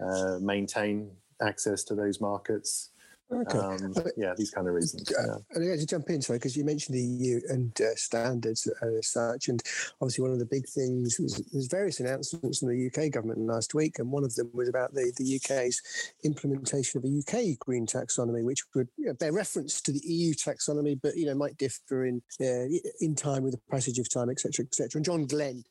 uh, 0.00 0.38
maintain 0.40 1.10
access 1.42 1.82
to 1.84 1.94
those 1.94 2.20
markets, 2.20 2.90
Okay. 3.32 3.58
Um, 3.58 3.94
yeah, 4.16 4.34
these 4.36 4.50
kind 4.50 4.68
of 4.68 4.74
reasons. 4.74 5.10
Yeah. 5.10 5.36
And 5.50 5.72
I 5.72 5.76
to 5.76 5.86
jump 5.86 6.10
in, 6.10 6.20
sorry, 6.20 6.38
because 6.38 6.56
you 6.56 6.64
mentioned 6.64 6.96
the 6.96 7.02
EU 7.02 7.40
and 7.48 7.72
uh, 7.80 7.94
standards 7.96 8.68
as 8.82 9.08
such, 9.08 9.48
and 9.48 9.62
obviously 10.00 10.22
one 10.22 10.32
of 10.32 10.38
the 10.38 10.46
big 10.46 10.68
things 10.68 11.18
was 11.18 11.42
there's 11.52 11.66
various 11.66 12.00
announcements 12.00 12.58
from 12.58 12.68
the 12.68 12.86
UK 12.86 13.10
government 13.10 13.40
last 13.40 13.74
week, 13.74 13.98
and 13.98 14.10
one 14.10 14.24
of 14.24 14.34
them 14.34 14.50
was 14.52 14.68
about 14.68 14.92
the, 14.92 15.10
the 15.16 15.36
UK's 15.36 15.82
implementation 16.22 16.98
of 16.98 17.04
a 17.04 17.18
UK 17.18 17.58
green 17.58 17.86
taxonomy, 17.86 18.44
which 18.44 18.62
would 18.74 18.88
you 18.98 19.06
know, 19.06 19.14
bear 19.14 19.32
reference 19.32 19.80
to 19.80 19.92
the 19.92 20.02
EU 20.04 20.34
taxonomy, 20.34 20.98
but 21.02 21.16
you 21.16 21.26
know 21.26 21.34
might 21.34 21.56
differ 21.56 22.04
in 22.04 22.22
uh, 22.40 22.66
in 23.00 23.14
time 23.14 23.42
with 23.42 23.52
the 23.52 23.60
passage 23.70 23.98
of 23.98 24.12
time, 24.12 24.28
etc., 24.28 24.66
etc. 24.66 24.98
And 24.98 25.04
John 25.04 25.26
Glen 25.26 25.64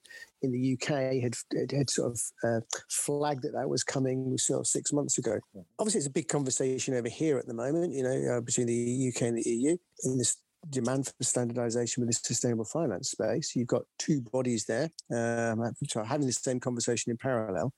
in 0.43 0.51
the 0.51 0.73
UK 0.73 1.21
had 1.21 1.35
had 1.71 1.89
sort 1.89 2.11
of 2.11 2.21
uh, 2.43 2.59
flagged 2.89 3.43
that 3.43 3.53
that 3.53 3.69
was 3.69 3.83
coming 3.83 4.37
sort 4.37 4.59
of 4.59 4.67
six 4.67 4.93
months 4.93 5.17
ago. 5.17 5.39
Obviously, 5.79 5.99
it's 5.99 6.07
a 6.07 6.11
big 6.11 6.27
conversation 6.27 6.93
over 6.93 7.09
here 7.09 7.37
at 7.37 7.47
the 7.47 7.53
moment, 7.53 7.93
you 7.93 8.03
know, 8.03 8.37
uh, 8.37 8.41
between 8.41 8.67
the 8.67 9.13
UK 9.13 9.23
and 9.23 9.37
the 9.37 9.49
EU 9.49 9.77
in 10.03 10.17
this 10.17 10.37
demand 10.69 11.07
for 11.07 11.23
standardization 11.23 12.01
with 12.01 12.09
the 12.09 12.27
sustainable 12.27 12.65
finance 12.65 13.11
space. 13.11 13.55
You've 13.55 13.67
got 13.67 13.83
two 13.99 14.21
bodies 14.21 14.65
there 14.65 14.89
um, 15.11 15.73
having 16.05 16.27
the 16.27 16.33
same 16.33 16.59
conversation 16.59 17.11
in 17.11 17.17
parallel. 17.17 17.73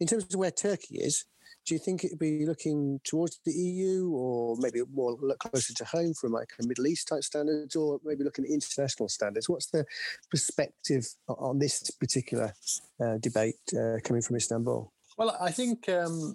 In 0.00 0.06
terms 0.06 0.24
of 0.24 0.38
where 0.38 0.50
Turkey 0.50 0.96
is, 0.96 1.24
do 1.70 1.76
you 1.76 1.78
think 1.78 2.02
it 2.02 2.10
would 2.10 2.18
be 2.18 2.44
looking 2.44 3.00
towards 3.04 3.38
the 3.46 3.52
EU 3.52 4.10
or 4.10 4.56
maybe 4.58 4.80
more 4.92 5.16
closer 5.38 5.72
to 5.72 5.84
home 5.84 6.12
from 6.14 6.32
like 6.32 6.48
a 6.60 6.66
Middle 6.66 6.88
East 6.88 7.06
type 7.06 7.22
standards 7.22 7.76
or 7.76 8.00
maybe 8.04 8.24
looking 8.24 8.44
at 8.44 8.50
international 8.50 9.08
standards? 9.08 9.48
What's 9.48 9.66
the 9.66 9.86
perspective 10.32 11.06
on 11.28 11.60
this 11.60 11.88
particular 11.92 12.54
uh, 13.00 13.18
debate 13.18 13.54
uh, 13.72 13.98
coming 14.02 14.20
from 14.20 14.34
Istanbul? 14.34 14.92
Well, 15.16 15.36
I 15.40 15.52
think 15.52 15.88
um, 15.88 16.34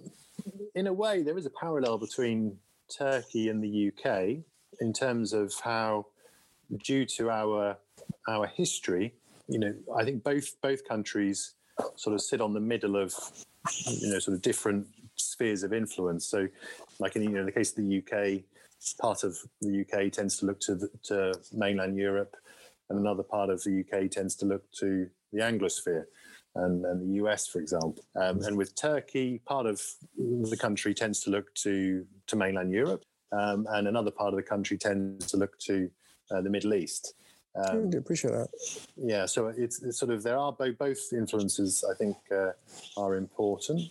in 0.73 0.87
a 0.87 0.93
way 0.93 1.21
there 1.21 1.37
is 1.37 1.45
a 1.45 1.49
parallel 1.49 1.97
between 1.97 2.57
Turkey 2.97 3.49
and 3.49 3.61
the 3.61 3.91
UK 3.91 4.37
in 4.79 4.93
terms 4.93 5.33
of 5.33 5.53
how, 5.65 6.05
due 6.81 7.05
to 7.17 7.29
our 7.29 7.77
our 8.29 8.47
history, 8.47 9.15
you 9.49 9.59
know, 9.59 9.73
I 9.93 10.05
think 10.05 10.23
both 10.23 10.61
both 10.61 10.87
countries 10.87 11.55
sort 11.97 12.13
of 12.13 12.21
sit 12.21 12.39
on 12.39 12.53
the 12.53 12.61
middle 12.61 12.95
of 12.95 13.13
you 13.85 14.09
know 14.09 14.19
sort 14.19 14.35
of 14.35 14.41
different 14.41 14.87
spheres 15.15 15.63
of 15.63 15.73
influence. 15.73 16.27
So, 16.27 16.47
like 16.99 17.15
in 17.15 17.23
you 17.23 17.29
know 17.29 17.41
in 17.41 17.45
the 17.45 17.51
case 17.51 17.71
of 17.71 17.77
the 17.77 17.97
UK, 17.99 18.43
part 18.99 19.23
of 19.23 19.37
the 19.61 19.81
UK 19.81 20.11
tends 20.11 20.37
to 20.37 20.45
look 20.45 20.59
to 20.61 20.75
the, 20.75 20.89
to 21.03 21.33
mainland 21.53 21.97
Europe, 21.97 22.35
and 22.89 22.99
another 22.99 23.23
part 23.23 23.49
of 23.49 23.63
the 23.63 23.83
UK 23.83 24.09
tends 24.09 24.35
to 24.37 24.45
look 24.45 24.63
to 24.79 25.09
the 25.33 25.39
Anglosphere 25.39 26.05
and, 26.55 26.85
and 26.85 27.01
the 27.01 27.23
US, 27.23 27.47
for 27.47 27.59
example. 27.59 28.03
Um, 28.15 28.41
and 28.41 28.57
with 28.57 28.75
Turkey, 28.75 29.41
part 29.45 29.65
of 29.65 29.81
the 30.17 30.57
country 30.57 30.93
tends 30.93 31.19
to 31.21 31.29
look 31.29 31.53
to, 31.55 32.05
to 32.27 32.35
mainland 32.35 32.71
Europe, 32.71 33.03
um, 33.31 33.67
and 33.71 33.87
another 33.87 34.11
part 34.11 34.33
of 34.33 34.37
the 34.37 34.43
country 34.43 34.77
tends 34.77 35.27
to 35.27 35.37
look 35.37 35.57
to 35.59 35.89
uh, 36.31 36.41
the 36.41 36.49
Middle 36.49 36.73
East. 36.73 37.13
Um, 37.55 37.89
I 37.93 37.97
appreciate 37.97 38.31
that. 38.31 38.49
Yeah, 38.97 39.25
so 39.25 39.47
it's, 39.47 39.81
it's, 39.81 39.97
sort 39.97 40.11
of 40.11 40.23
there 40.23 40.37
are 40.37 40.51
both, 40.51 40.77
both 40.77 40.99
influences. 41.13 41.85
I 41.89 41.93
think 41.95 42.17
uh, 42.31 42.51
are 42.97 43.15
important. 43.15 43.81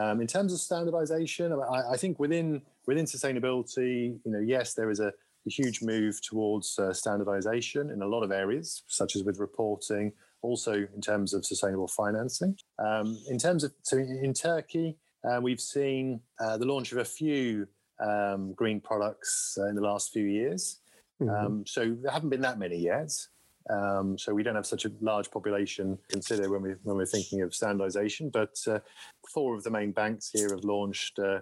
Um, 0.00 0.20
in 0.20 0.26
terms 0.26 0.52
of 0.52 0.60
standardization, 0.60 1.52
I, 1.52 1.92
I, 1.92 1.96
think 1.96 2.18
within 2.18 2.62
within 2.86 3.04
sustainability, 3.04 4.18
you 4.24 4.32
know, 4.32 4.40
yes, 4.40 4.74
there 4.74 4.90
is 4.90 5.00
a, 5.00 5.08
a 5.08 5.50
huge 5.50 5.82
move 5.82 6.20
towards 6.22 6.78
uh, 6.78 6.92
standardization 6.92 7.90
in 7.90 8.02
a 8.02 8.06
lot 8.06 8.22
of 8.22 8.32
areas, 8.32 8.82
such 8.88 9.14
as 9.14 9.24
with 9.24 9.38
reporting, 9.38 10.12
also 10.42 10.72
in 10.72 11.00
terms 11.00 11.32
of 11.32 11.44
sustainable 11.44 11.88
financing. 11.88 12.56
Um, 12.78 13.18
in 13.28 13.38
terms 13.38 13.62
of, 13.64 13.72
so 13.82 13.98
in 13.98 14.34
Turkey, 14.34 14.96
uh, 15.28 15.40
we've 15.40 15.60
seen 15.60 16.20
uh, 16.40 16.58
the 16.58 16.66
launch 16.66 16.92
of 16.92 16.98
a 16.98 17.04
few 17.04 17.66
um, 18.04 18.52
green 18.54 18.80
products 18.80 19.56
uh, 19.58 19.66
in 19.66 19.74
the 19.74 19.80
last 19.80 20.12
few 20.12 20.24
years. 20.24 20.80
Mm-hmm. 21.22 21.46
Um, 21.46 21.66
so 21.66 21.96
there 22.02 22.12
haven't 22.12 22.30
been 22.30 22.42
that 22.42 22.58
many 22.58 22.76
yet. 22.76 23.12
Um, 23.70 24.18
so 24.18 24.34
we 24.34 24.42
don't 24.42 24.56
have 24.56 24.66
such 24.66 24.84
a 24.84 24.92
large 25.00 25.30
population 25.30 25.98
consider 26.08 26.50
when 26.50 26.62
we 26.62 26.74
when 26.82 26.96
we're 26.96 27.06
thinking 27.06 27.42
of 27.42 27.54
standardization. 27.54 28.30
But 28.30 28.56
uh, 28.66 28.80
four 29.32 29.56
of 29.56 29.62
the 29.64 29.70
main 29.70 29.92
banks 29.92 30.30
here 30.30 30.50
have 30.50 30.64
launched 30.64 31.18
uh, 31.18 31.40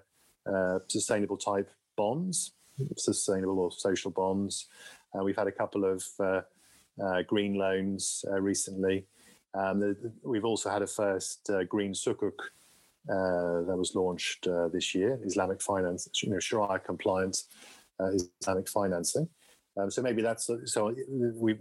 uh, 0.48 0.78
sustainable 0.88 1.36
type 1.36 1.70
bonds, 1.96 2.52
sustainable 2.96 3.58
or 3.58 3.72
social 3.72 4.10
bonds. 4.10 4.68
we've 5.22 5.36
had 5.36 5.48
a 5.48 5.52
couple 5.52 5.84
of 5.84 6.04
uh, 7.00 7.22
green 7.22 7.54
loans 7.54 8.24
uh, 8.30 8.40
recently. 8.40 9.06
Um, 9.54 9.80
the, 9.80 10.12
we've 10.22 10.44
also 10.44 10.70
had 10.70 10.82
a 10.82 10.86
first 10.86 11.48
uh, 11.50 11.64
green 11.64 11.92
sukuk 11.92 12.38
that 13.06 13.76
was 13.76 13.94
launched 13.94 14.46
this 14.72 14.94
year, 14.94 15.18
Islamic 15.24 15.60
finance, 15.60 16.08
you 16.22 16.30
know, 16.30 16.38
Sharia 16.38 16.78
compliant 16.78 17.44
Islamic 18.00 18.68
financing. 18.68 19.28
Um, 19.76 19.90
so 19.90 20.02
maybe 20.02 20.22
that's 20.22 20.50
so. 20.66 20.94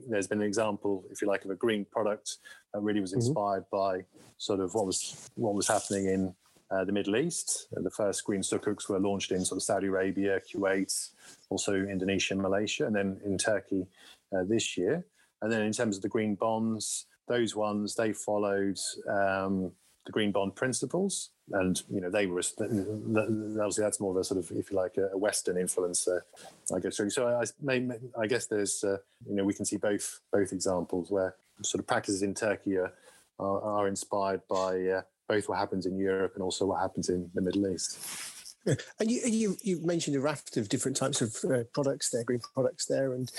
there's 0.09 0.27
been 0.27 0.41
an 0.41 0.47
example, 0.47 1.05
if 1.11 1.21
you 1.21 1.27
like, 1.27 1.45
of 1.45 1.51
a 1.51 1.55
green 1.55 1.85
product 1.85 2.37
that 2.73 2.81
really 2.81 2.99
was 2.99 3.11
mm-hmm. 3.11 3.21
inspired 3.21 3.65
mm-hmm. 3.71 3.99
by 3.99 4.05
sort 4.37 4.59
of 4.59 4.73
what 4.73 4.85
was 4.85 5.29
what 5.35 5.53
was 5.53 5.67
happening 5.67 6.05
in 6.05 6.35
uh, 6.71 6.83
the 6.83 6.91
Middle 6.91 7.15
East. 7.15 7.67
Uh, 7.75 7.81
the 7.81 7.89
first 7.91 8.23
green 8.25 8.41
sukuks 8.41 8.89
were 8.89 8.99
launched 8.99 9.31
in 9.31 9.45
sort 9.45 9.57
of 9.57 9.63
Saudi 9.63 9.87
Arabia, 9.87 10.39
Kuwait, 10.41 11.09
also 11.49 11.73
Indonesia, 11.73 12.35
Malaysia, 12.35 12.85
and 12.85 12.95
then 12.95 13.19
in 13.25 13.37
Turkey 13.37 13.87
uh, 14.35 14.43
this 14.43 14.77
year. 14.77 15.05
And 15.41 15.51
then 15.51 15.61
in 15.61 15.71
terms 15.71 15.95
of 15.95 16.01
the 16.01 16.09
green 16.09 16.35
bonds, 16.35 17.07
those 17.27 17.55
ones 17.55 17.95
they 17.95 18.13
followed 18.13 18.77
um, 19.09 19.71
the 20.05 20.11
green 20.11 20.31
bond 20.31 20.55
principles, 20.55 21.29
and 21.51 21.81
you 21.89 22.01
know 22.01 22.09
they 22.09 22.25
were 22.25 22.41
obviously 22.59 23.83
that's 23.83 23.99
more 23.99 24.11
of 24.11 24.17
a 24.17 24.23
sort 24.23 24.39
of 24.39 24.51
if 24.51 24.71
you 24.71 24.77
like 24.77 24.97
a 24.97 25.17
Western 25.17 25.57
influence, 25.57 26.07
uh, 26.07 26.19
I 26.75 26.79
guess. 26.79 26.99
So 27.09 27.27
I, 27.27 27.81
I 28.19 28.27
guess 28.27 28.47
there's 28.47 28.83
uh, 28.83 28.97
you 29.27 29.35
know 29.35 29.43
we 29.43 29.53
can 29.53 29.65
see 29.65 29.77
both 29.77 30.21
both 30.31 30.51
examples 30.51 31.11
where 31.11 31.35
sort 31.61 31.79
of 31.79 31.87
practices 31.87 32.23
in 32.23 32.33
Turkey 32.33 32.77
are 32.77 32.93
are, 33.39 33.61
are 33.61 33.87
inspired 33.87 34.41
by 34.49 34.81
uh, 34.87 35.01
both 35.27 35.47
what 35.47 35.59
happens 35.59 35.85
in 35.85 35.97
Europe 35.97 36.33
and 36.35 36.43
also 36.43 36.65
what 36.65 36.81
happens 36.81 37.09
in 37.09 37.29
the 37.33 37.41
Middle 37.41 37.67
East. 37.67 37.99
Yeah. 38.65 38.75
And 38.99 39.09
you, 39.09 39.21
you, 39.25 39.57
you 39.63 39.81
mentioned 39.83 40.15
a 40.15 40.19
raft 40.19 40.55
of 40.57 40.69
different 40.69 40.95
types 40.95 41.21
of 41.21 41.35
uh, 41.51 41.63
products 41.73 42.11
there, 42.11 42.23
green 42.23 42.41
products 42.53 42.85
there, 42.85 43.13
and 43.13 43.31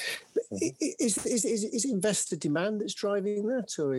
mm-hmm. 0.52 0.66
is, 0.80 1.24
is, 1.24 1.44
is, 1.44 1.64
is 1.64 1.84
investor 1.84 2.34
demand 2.34 2.80
that's 2.80 2.94
driving 2.94 3.46
that, 3.46 3.78
or 3.78 3.94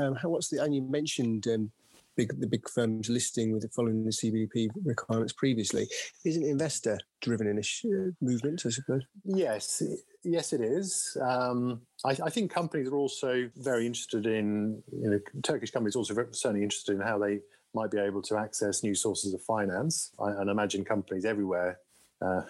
um, 0.00 0.16
how, 0.16 0.30
what's 0.30 0.48
the? 0.48 0.60
And 0.60 0.74
you 0.74 0.82
mentioned 0.82 1.46
um, 1.46 1.70
big 2.16 2.40
the 2.40 2.46
big 2.46 2.68
firms 2.68 3.08
listing 3.08 3.52
with 3.52 3.70
following 3.74 4.04
the 4.04 4.10
CBDP 4.10 4.68
requirements 4.84 5.32
previously. 5.32 5.88
Is 6.24 6.36
an 6.36 6.44
investor 6.44 6.98
driven 7.20 7.46
initiative 7.46 8.14
uh, 8.20 8.24
movement? 8.24 8.62
I 8.66 8.70
suppose. 8.70 9.02
Yes, 9.24 9.82
yes, 10.24 10.52
it 10.52 10.60
is. 10.60 11.16
Um, 11.20 11.82
I, 12.04 12.16
I, 12.24 12.30
think 12.30 12.50
companies 12.50 12.88
are 12.88 12.96
also 12.96 13.50
very 13.56 13.86
interested 13.86 14.26
in 14.26 14.82
you 14.92 15.10
know 15.10 15.20
Turkish 15.42 15.70
companies 15.70 15.96
also 15.96 16.14
certainly 16.32 16.62
interested 16.62 16.94
in 16.94 17.00
how 17.00 17.18
they 17.18 17.40
might 17.74 17.90
be 17.90 17.98
able 17.98 18.22
to 18.22 18.38
access 18.38 18.82
new 18.82 18.94
sources 18.94 19.34
of 19.34 19.42
finance. 19.42 20.12
I, 20.18 20.30
and 20.30 20.50
imagine 20.50 20.84
companies 20.84 21.24
everywhere 21.24 21.78
uh, 22.20 22.42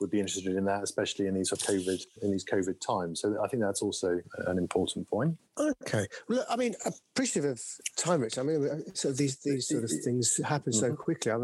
would 0.00 0.10
be 0.10 0.18
interested 0.18 0.54
in 0.56 0.64
that, 0.64 0.82
especially 0.82 1.26
in 1.26 1.34
these 1.34 1.50
COVID 1.50 2.00
in 2.22 2.30
these 2.30 2.44
COVID 2.44 2.80
times. 2.80 3.20
So 3.20 3.36
I 3.42 3.48
think 3.48 3.62
that's 3.62 3.82
also 3.82 4.20
an 4.46 4.58
important 4.58 5.08
point. 5.08 5.36
Okay, 5.58 6.06
well, 6.28 6.44
I 6.48 6.56
mean, 6.56 6.74
appreciative 7.14 7.50
of 7.52 7.62
time, 7.96 8.20
Rich. 8.20 8.38
I 8.38 8.42
mean, 8.42 8.84
so 8.94 9.12
these 9.12 9.38
these 9.38 9.68
sort 9.68 9.84
of 9.84 9.90
things 10.04 10.40
happen 10.44 10.72
so 10.72 10.86
mm-hmm. 10.86 10.96
quickly. 10.96 11.32
I 11.32 11.36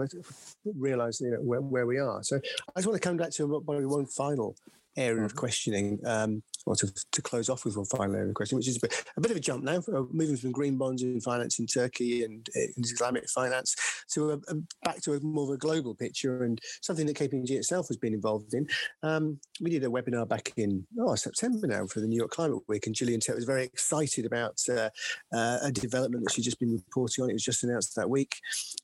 realise 0.77 1.21
you 1.21 1.31
know 1.31 1.39
where, 1.39 1.61
where, 1.61 1.87
we 1.87 1.99
are. 1.99 2.23
So 2.23 2.37
I 2.37 2.81
just 2.81 2.87
want 2.87 3.01
to 3.01 3.07
come 3.07 3.17
back 3.17 3.31
to 3.33 3.47
one 3.47 4.07
final 4.07 4.57
area 4.97 5.17
mm-hmm. 5.17 5.25
of 5.25 5.37
questioning. 5.37 6.01
Um, 6.05 6.43
or 6.67 6.75
to, 6.77 6.93
to 7.13 7.23
close 7.23 7.49
off 7.49 7.65
with 7.65 7.77
one 7.77 7.87
final 7.87 8.17
area 8.17 8.33
question, 8.33 8.57
which 8.57 8.69
is 8.69 8.77
a 8.77 8.81
bit, 8.81 9.05
a 9.17 9.21
bit 9.21 9.31
of 9.31 9.37
a 9.37 9.41
jump 9.41 9.65
now, 9.65 9.77
uh, 9.95 10.03
moving 10.11 10.37
from 10.37 10.53
green 10.53 10.77
bonds 10.77 11.03
and 11.03 11.23
finance 11.23 11.59
in 11.59 11.67
Turkey 11.67 12.25
and, 12.25 12.49
uh, 12.57 12.67
Islamic 12.79 13.29
finance 13.31 13.77
to 14.13 14.33
a, 14.33 14.35
a, 14.35 14.55
back 14.83 15.01
to 15.03 15.15
a 15.15 15.21
more 15.21 15.45
of 15.45 15.51
a 15.51 15.57
global 15.57 15.95
picture 15.95 16.45
and 16.45 16.61
something 16.83 17.07
that 17.07 17.17
KPMG 17.17 17.51
itself 17.51 17.89
has 17.89 17.97
been 17.97 18.13
involved 18.13 18.53
in. 18.53 18.67
Um, 19.03 19.39
we 19.61 19.71
did 19.71 19.85
a 19.85 19.89
webinar 19.89 20.29
back 20.29 20.53
in 20.57 20.87
oh, 21.01 21.15
September 21.15 21.67
now 21.67 21.87
for 21.87 22.01
the 22.01 22.07
New 22.07 22.17
York 22.17 22.31
Climate 22.31 22.63
Week, 22.69 22.87
and 22.87 22.95
Gillian 22.95 23.21
Tett 23.21 23.37
was 23.37 23.45
very 23.45 23.65
excited 23.65 24.27
about 24.27 24.61
uh, 24.69 24.91
uh, 25.33 25.59
a 25.63 25.71
development 25.71 26.25
that 26.25 26.33
she's 26.33 26.45
just 26.45 26.59
been 26.59 26.73
reporting 26.73 27.25
on. 27.25 27.31
It 27.31 27.35
was 27.35 27.45
just 27.45 27.65
announced 27.65 27.95
that 27.97 28.11
week, 28.11 28.37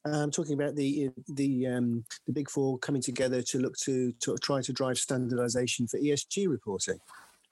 um, 0.05 0.31
talking 0.31 0.55
about 0.55 0.77
the 0.77 1.11
the 1.29 1.66
um, 1.66 2.05
the 2.27 2.33
Big 2.33 2.49
Four 2.49 2.79
coming 2.79 3.03
together 3.03 3.42
to 3.42 3.59
look 3.59 3.77
to, 3.79 4.12
to 4.21 4.37
try 4.38 4.62
to 4.62 4.73
drive 4.73 4.97
standardisation 4.97 5.90
for 5.90 5.99
ESG 5.99 6.49
reporting. 6.49 6.99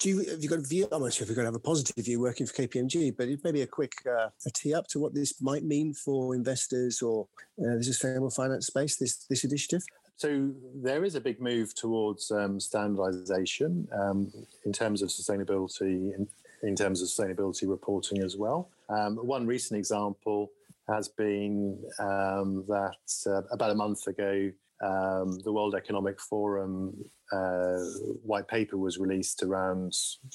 Do 0.00 0.08
you 0.08 0.30
have 0.30 0.42
you 0.42 0.48
got 0.48 0.60
a 0.60 0.62
view? 0.62 0.88
I'm 0.90 1.02
not 1.02 1.12
sure 1.12 1.24
if 1.24 1.28
you're 1.28 1.36
going 1.36 1.44
to 1.44 1.52
have 1.52 1.54
a 1.54 1.58
positive 1.58 2.02
view 2.02 2.20
working 2.20 2.46
for 2.46 2.54
KPMG, 2.54 3.14
but 3.14 3.28
maybe 3.44 3.60
a 3.60 3.66
quick 3.66 3.92
uh, 4.06 4.30
a 4.46 4.50
tee 4.50 4.72
up 4.72 4.86
to 4.88 4.98
what 4.98 5.12
this 5.14 5.42
might 5.42 5.62
mean 5.62 5.92
for 5.92 6.34
investors 6.34 7.02
or 7.02 7.28
uh, 7.60 7.76
the 7.76 7.84
sustainable 7.84 8.30
finance 8.30 8.66
space. 8.66 8.96
This 8.96 9.26
this 9.26 9.44
initiative. 9.44 9.82
So 10.16 10.52
there 10.74 11.04
is 11.04 11.16
a 11.16 11.20
big 11.20 11.38
move 11.38 11.74
towards 11.74 12.30
um, 12.30 12.58
standardization 12.58 13.88
um, 13.92 14.32
in 14.64 14.72
terms 14.72 15.02
of 15.02 15.10
sustainability, 15.10 16.14
in, 16.14 16.26
in, 16.62 16.76
terms 16.76 17.02
of 17.02 17.08
sustainability 17.08 17.68
reporting 17.68 18.22
as 18.22 18.36
well. 18.36 18.70
Um, 18.88 19.16
one 19.16 19.46
recent 19.46 19.78
example 19.78 20.50
has 20.88 21.08
been 21.08 21.78
um, 21.98 22.64
that 22.68 22.96
uh, 23.26 23.42
about 23.50 23.70
a 23.70 23.74
month 23.74 24.06
ago, 24.08 24.50
um, 24.80 25.38
the 25.40 25.52
World 25.52 25.74
Economic 25.74 26.20
Forum 26.20 27.04
uh, 27.32 27.78
white 28.24 28.48
paper 28.48 28.76
was 28.76 28.98
released 28.98 29.42
around 29.42 29.94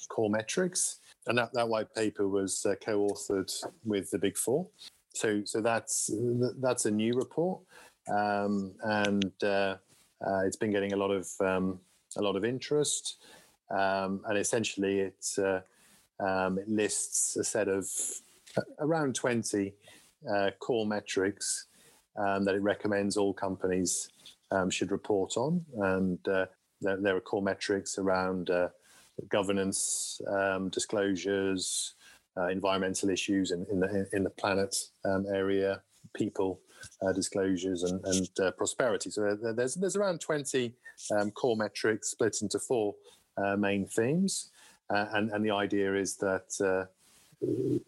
core 0.10 0.30
metrics, 0.30 1.00
and 1.28 1.38
that, 1.38 1.54
that 1.54 1.68
white 1.68 1.94
paper 1.94 2.28
was 2.28 2.66
uh, 2.66 2.76
co-authored 2.84 3.52
with 3.84 4.10
the 4.12 4.20
Big 4.20 4.38
Four. 4.38 4.68
So, 5.14 5.44
so 5.46 5.62
that's 5.62 6.12
that's 6.60 6.86
a 6.86 6.92
new 6.92 7.14
report 7.14 7.62
um, 8.08 8.74
and 8.84 9.32
uh, 9.44 9.78
uh, 10.26 10.40
it's 10.46 10.56
been 10.56 10.72
getting 10.72 10.94
a 10.94 10.98
lot 10.98 11.12
of 11.12 11.28
um, 11.42 11.80
a 12.18 12.22
lot 12.22 12.36
of 12.36 12.46
interest. 12.46 13.18
Um, 13.72 14.22
and 14.28 14.38
essentially, 14.38 15.00
it 15.00 15.26
uh, 15.38 15.62
um, 16.24 16.58
it 16.58 16.70
lists 16.70 17.36
a 17.38 17.44
set 17.44 17.68
of 17.68 17.90
uh, 18.58 18.62
around 18.80 19.16
twenty 19.16 19.74
core 20.60 20.88
metrics 20.88 21.68
um, 22.18 22.46
that 22.46 22.56
it 22.56 22.62
recommends 22.62 23.16
all 23.16 23.34
companies 23.34 24.10
um, 24.52 24.70
should 24.70 24.92
report 24.92 25.38
on, 25.38 25.66
and 25.78 26.20
there, 26.24 26.98
there, 26.98 27.16
are 27.16 27.22
core 27.22 27.42
metrics 27.42 27.98
around 27.98 28.50
governance, 29.30 30.22
disclosures. 30.72 31.94
Uh, 32.38 32.48
environmental 32.48 33.10
issues 33.10 33.52
in, 33.52 33.66
in 33.72 33.80
the 33.80 34.10
in 34.12 34.22
the 34.22 34.30
planet 34.30 34.76
um, 35.06 35.26
area, 35.34 35.82
people, 36.14 36.60
uh, 37.02 37.12
disclosures 37.12 37.84
and, 37.84 38.04
and 38.06 38.30
uh, 38.40 38.52
prosperity. 38.52 39.10
So 39.10 39.36
there's 39.36 39.76
there's 39.76 39.96
around 39.96 40.22
20 40.22 40.74
um, 41.12 41.32
core 41.32 41.56
metrics 41.56 42.10
split 42.10 42.42
into 42.42 42.60
four 42.60 42.96
uh, 43.38 43.56
main 43.56 43.86
themes, 43.86 44.52
uh, 44.90 45.08
and 45.14 45.32
and 45.32 45.46
the 45.46 45.52
idea 45.52 45.96
is 45.96 46.16
that 46.18 46.54
uh, 46.60 46.86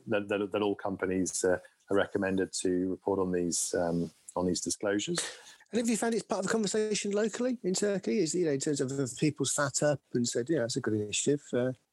that, 0.08 0.28
that, 0.28 0.52
that, 0.52 0.62
all 0.62 0.76
companies 0.76 1.43
uh, 1.43 1.58
are 1.89 1.98
recommended 1.98 2.52
to 2.62 2.91
report 2.91 3.20
on 3.20 3.32
these 3.32 3.74
um, 3.78 4.12
on 4.36 4.46
these 4.46 4.62
disclosures. 4.62 5.20
And 5.71 5.80
have 5.80 5.89
you 5.89 5.97
found 5.97 6.13
it's 6.13 6.23
part 6.23 6.39
of 6.39 6.45
the 6.45 6.51
conversation 6.51 7.12
locally 7.12 7.58
in 7.63 7.73
Turkey? 7.73 8.19
Is 8.19 8.34
you 8.34 8.45
know 8.45 8.51
in 8.51 8.60
terms 8.60 8.80
of 8.80 8.91
if 8.99 9.17
people 9.17 9.45
sat 9.45 9.84
up 9.84 9.99
and 10.13 10.27
said, 10.27 10.47
"Yeah, 10.49 10.60
that's 10.60 10.77
a 10.77 10.82
good 10.82 10.93
initiative." 10.93 11.41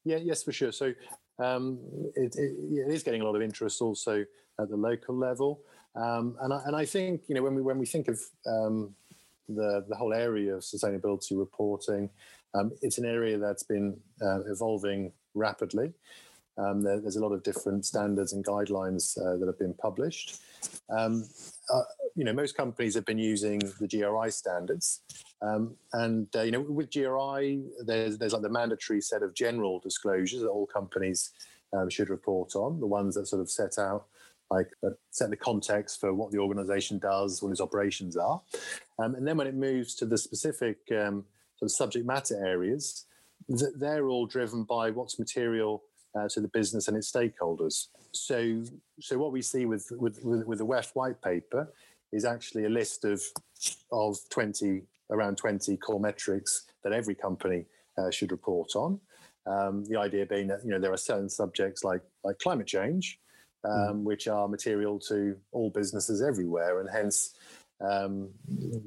Yeah, 0.05 0.17
yes, 0.17 0.43
for 0.43 0.53
sure. 0.53 0.71
So 0.71 0.93
um, 1.39 1.79
it, 2.15 2.35
it, 2.37 2.55
it 2.71 2.93
is 2.93 3.03
getting 3.03 3.21
a 3.21 3.25
lot 3.25 3.35
of 3.35 3.41
interest 3.41 3.81
also 3.81 4.23
at 4.59 4.69
the 4.69 4.77
local 4.77 5.15
level. 5.15 5.61
Um, 5.95 6.37
and, 6.41 6.53
I, 6.53 6.61
and 6.65 6.75
I 6.75 6.85
think 6.85 7.23
you 7.27 7.35
know 7.35 7.43
when 7.43 7.55
we 7.55 7.61
when 7.61 7.77
we 7.77 7.85
think 7.85 8.07
of 8.07 8.19
um, 8.47 8.95
the 9.49 9.85
the 9.89 9.95
whole 9.95 10.13
area 10.13 10.55
of 10.55 10.61
sustainability 10.61 11.37
reporting, 11.37 12.09
um, 12.53 12.71
it's 12.81 12.97
an 12.97 13.05
area 13.05 13.37
that's 13.37 13.63
been 13.63 13.97
uh, 14.21 14.39
evolving 14.45 15.11
rapidly. 15.33 15.93
Um, 16.57 16.83
there, 16.83 16.99
there's 16.99 17.17
a 17.17 17.21
lot 17.21 17.33
of 17.33 17.43
different 17.43 17.85
standards 17.85 18.33
and 18.33 18.45
guidelines 18.45 19.17
uh, 19.17 19.37
that 19.37 19.45
have 19.45 19.59
been 19.59 19.73
published. 19.73 20.41
Um, 20.89 21.25
uh, 21.73 21.81
you 22.15 22.23
know, 22.23 22.33
most 22.33 22.55
companies 22.55 22.95
have 22.95 23.05
been 23.05 23.17
using 23.19 23.59
the 23.79 23.87
GRI 23.87 24.31
standards, 24.31 25.01
um, 25.41 25.75
and 25.93 26.27
uh, 26.35 26.43
you 26.43 26.51
know, 26.51 26.61
with 26.61 26.91
GRI, 26.91 27.61
there's 27.85 28.17
there's 28.17 28.33
like 28.33 28.41
the 28.41 28.49
mandatory 28.49 29.01
set 29.01 29.21
of 29.21 29.33
general 29.33 29.79
disclosures 29.79 30.41
that 30.41 30.49
all 30.49 30.65
companies 30.65 31.31
should 31.89 32.09
report 32.09 32.55
on, 32.55 32.79
the 32.79 32.87
ones 32.87 33.15
that 33.15 33.27
sort 33.27 33.41
of 33.41 33.49
set 33.49 33.77
out 33.77 34.05
like 34.51 34.67
uh, 34.85 34.91
set 35.11 35.29
the 35.29 35.35
context 35.35 35.99
for 35.99 36.13
what 36.13 36.31
the 36.31 36.37
organization 36.37 36.99
does, 36.99 37.41
what 37.41 37.51
its 37.51 37.61
operations 37.61 38.15
are. 38.17 38.41
Um, 38.99 39.15
and 39.15 39.27
then 39.27 39.37
when 39.37 39.47
it 39.47 39.55
moves 39.55 39.95
to 39.95 40.05
the 40.05 40.17
specific 40.17 40.77
um, 40.91 41.25
sort 41.57 41.69
of 41.69 41.71
subject 41.71 42.05
matter 42.05 42.45
areas, 42.45 43.05
th- 43.49 43.71
they're 43.77 44.07
all 44.07 44.25
driven 44.25 44.63
by 44.63 44.91
what's 44.91 45.19
material 45.19 45.83
uh, 46.15 46.27
to 46.29 46.39
the 46.39 46.47
business 46.49 46.87
and 46.87 46.97
its 46.97 47.11
stakeholders. 47.11 47.87
So, 48.11 48.63
so 48.99 49.17
what 49.17 49.31
we 49.31 49.41
see 49.41 49.65
with, 49.65 49.91
with, 49.91 50.23
with, 50.23 50.57
the 50.59 50.65
WEF 50.65 50.91
white 50.95 51.21
paper 51.21 51.73
is 52.11 52.25
actually 52.25 52.65
a 52.65 52.69
list 52.69 53.03
of, 53.05 53.21
of 53.91 54.17
20, 54.29 54.81
around 55.11 55.37
20 55.37 55.75
core 55.77 55.99
metrics 55.99 56.65
that 56.83 56.93
every 56.93 57.15
company 57.15 57.65
uh, 57.97 58.09
should 58.11 58.31
report 58.31 58.75
on. 58.75 58.99
Um, 59.47 59.85
the 59.85 59.99
idea 59.99 60.25
being 60.25 60.47
that 60.47 60.65
you 60.65 60.71
know 60.71 60.79
there 60.79 60.91
are 60.91 60.97
certain 60.97 61.29
subjects 61.29 61.83
like 61.83 62.01
like 62.23 62.39
climate 62.39 62.65
change, 62.65 63.19
Mm. 63.65 63.89
um, 63.89 64.03
which 64.03 64.27
are 64.27 64.47
material 64.47 64.99
to 64.99 65.35
all 65.51 65.69
businesses 65.69 66.21
everywhere, 66.21 66.79
and 66.79 66.89
hence 66.89 67.33
um, 67.81 68.29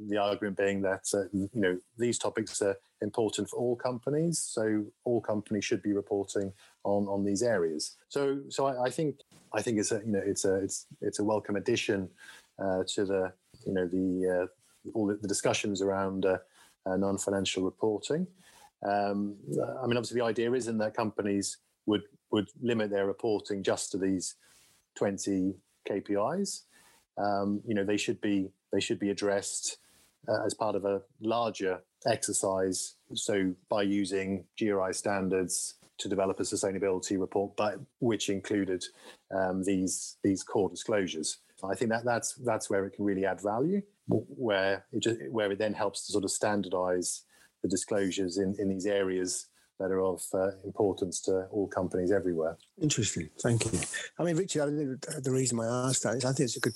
the 0.09 0.17
argument 0.17 0.57
being 0.57 0.83
that 0.83 1.05
uh, 1.15 1.25
you 1.33 1.49
know 1.55 1.79
these 1.97 2.19
topics 2.19 2.63
are 2.63 2.77
important 3.01 3.49
for 3.49 3.57
all 3.57 3.77
companies, 3.77 4.39
so 4.39 4.85
all 5.05 5.21
companies 5.21 5.65
should 5.65 5.83
be 5.83 5.93
reporting 5.93 6.53
on 6.85 7.07
on 7.07 7.25
these 7.25 7.43
areas. 7.43 7.97
So 8.09 8.41
so 8.49 8.67
I, 8.67 8.85
I 8.85 8.91
think 8.91 9.17
I 9.53 9.63
think 9.63 9.79
it's 9.79 9.93
a 9.93 10.01
you 10.05 10.13
know 10.13 10.23
it's 10.25 10.45
a 10.45 10.57
it's 10.57 10.87
it's 11.01 11.19
a 11.19 11.25
welcome 11.25 11.57
addition 11.57 12.09
uh, 12.59 12.83
to 12.89 13.05
the 13.05 13.33
you 13.67 13.73
know 13.73 13.87
the 13.87 14.43
uh, 14.43 14.47
all 14.95 15.07
the, 15.07 15.15
the, 15.17 15.29
discussions 15.29 15.83
around 15.83 16.25
uh, 16.25 16.39
uh, 16.87 16.97
non-financial 16.97 17.63
reporting. 17.63 18.27
Um, 18.87 19.37
I 19.83 19.87
mean, 19.87 19.97
obviously, 19.97 20.21
the 20.21 20.25
idea 20.25 20.53
isn't 20.53 20.79
that 20.79 20.95
companies 20.95 21.59
would 21.87 22.03
would 22.31 22.49
limit 22.61 22.91
their 22.91 23.07
reporting 23.07 23.63
just 23.63 23.91
to 23.93 23.99
these 23.99 24.35
20 24.97 25.55
KPIs. 25.89 26.63
Um, 27.17 27.63
you 27.67 27.75
know, 27.75 27.85
they 27.85 27.97
should 27.97 28.21
be 28.21 28.51
they 28.73 28.81
should 28.81 28.99
be 28.99 29.11
addressed 29.11 29.79
uh, 30.29 30.45
as 30.45 30.55
part 30.55 30.77
of 30.77 30.85
a 30.85 31.03
larger 31.21 31.81
exercise. 32.07 32.95
So 33.15 33.55
by 33.69 33.83
using 33.83 34.45
GRI 34.59 34.93
standards 34.93 35.75
to 35.99 36.09
develop 36.09 36.39
a 36.41 36.45
sustainability 36.45 37.19
report, 37.19 37.57
but 37.57 37.81
which 38.01 38.31
included 38.31 38.85
um, 39.35 39.65
these 39.65 40.17
these 40.23 40.43
core 40.43 40.69
disclosures. 40.69 41.39
I 41.63 41.75
think 41.75 41.91
that 41.91 42.05
that's 42.05 42.35
that's 42.35 42.71
where 42.71 42.85
it 42.87 42.93
can 42.95 43.05
really 43.05 43.27
add 43.27 43.41
value, 43.41 43.83
where 44.09 44.85
it 44.93 45.03
just, 45.03 45.19
where 45.31 45.51
it 45.51 45.59
then 45.59 45.75
helps 45.75 46.07
to 46.07 46.13
sort 46.13 46.25
of 46.25 46.31
standardize 46.31 47.25
the 47.63 47.69
disclosures 47.69 48.39
in, 48.39 48.55
in 48.59 48.69
these 48.69 48.87
areas 48.87 49.47
that 49.79 49.91
are 49.91 50.01
of 50.01 50.23
uh, 50.35 50.51
importance 50.65 51.21
to 51.23 51.47
all 51.51 51.69
companies 51.69 52.11
everywhere. 52.11 52.57
Interesting. 52.81 53.29
Thank 53.41 53.73
you. 53.73 53.79
I 54.19 54.25
mean, 54.25 54.37
Richard, 54.37 54.63
I 54.63 54.67
mean, 54.67 54.99
the 55.23 55.31
reason 55.31 55.61
I 55.61 55.89
asked 55.89 56.03
that 56.03 56.17
is 56.17 56.25
I 56.25 56.33
think 56.33 56.47
it's 56.47 56.57
a 56.57 56.61
good 56.61 56.75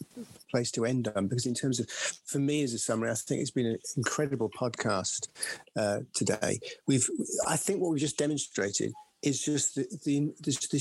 place 0.51 0.71
to 0.73 0.85
end 0.85 1.09
on 1.15 1.27
because, 1.27 1.47
in 1.47 1.55
terms 1.55 1.81
of, 1.81 1.89
for 1.91 2.39
me 2.39 2.63
as 2.63 2.73
a 2.75 2.79
summary, 2.79 3.11
I 3.11 3.15
think 3.15 3.41
it's 3.41 3.51
been 3.51 3.67
an 3.67 3.79
incredible 3.97 4.51
podcast 4.51 5.29
uh, 5.77 6.01
today. 6.15 6.61
We've, 6.87 7.09
I 7.47 7.57
think, 7.57 7.81
what 7.81 7.91
we've 7.91 8.01
just 8.01 8.19
demonstrated 8.19 8.93
is 9.23 9.43
just 9.43 9.77
the, 9.77 9.87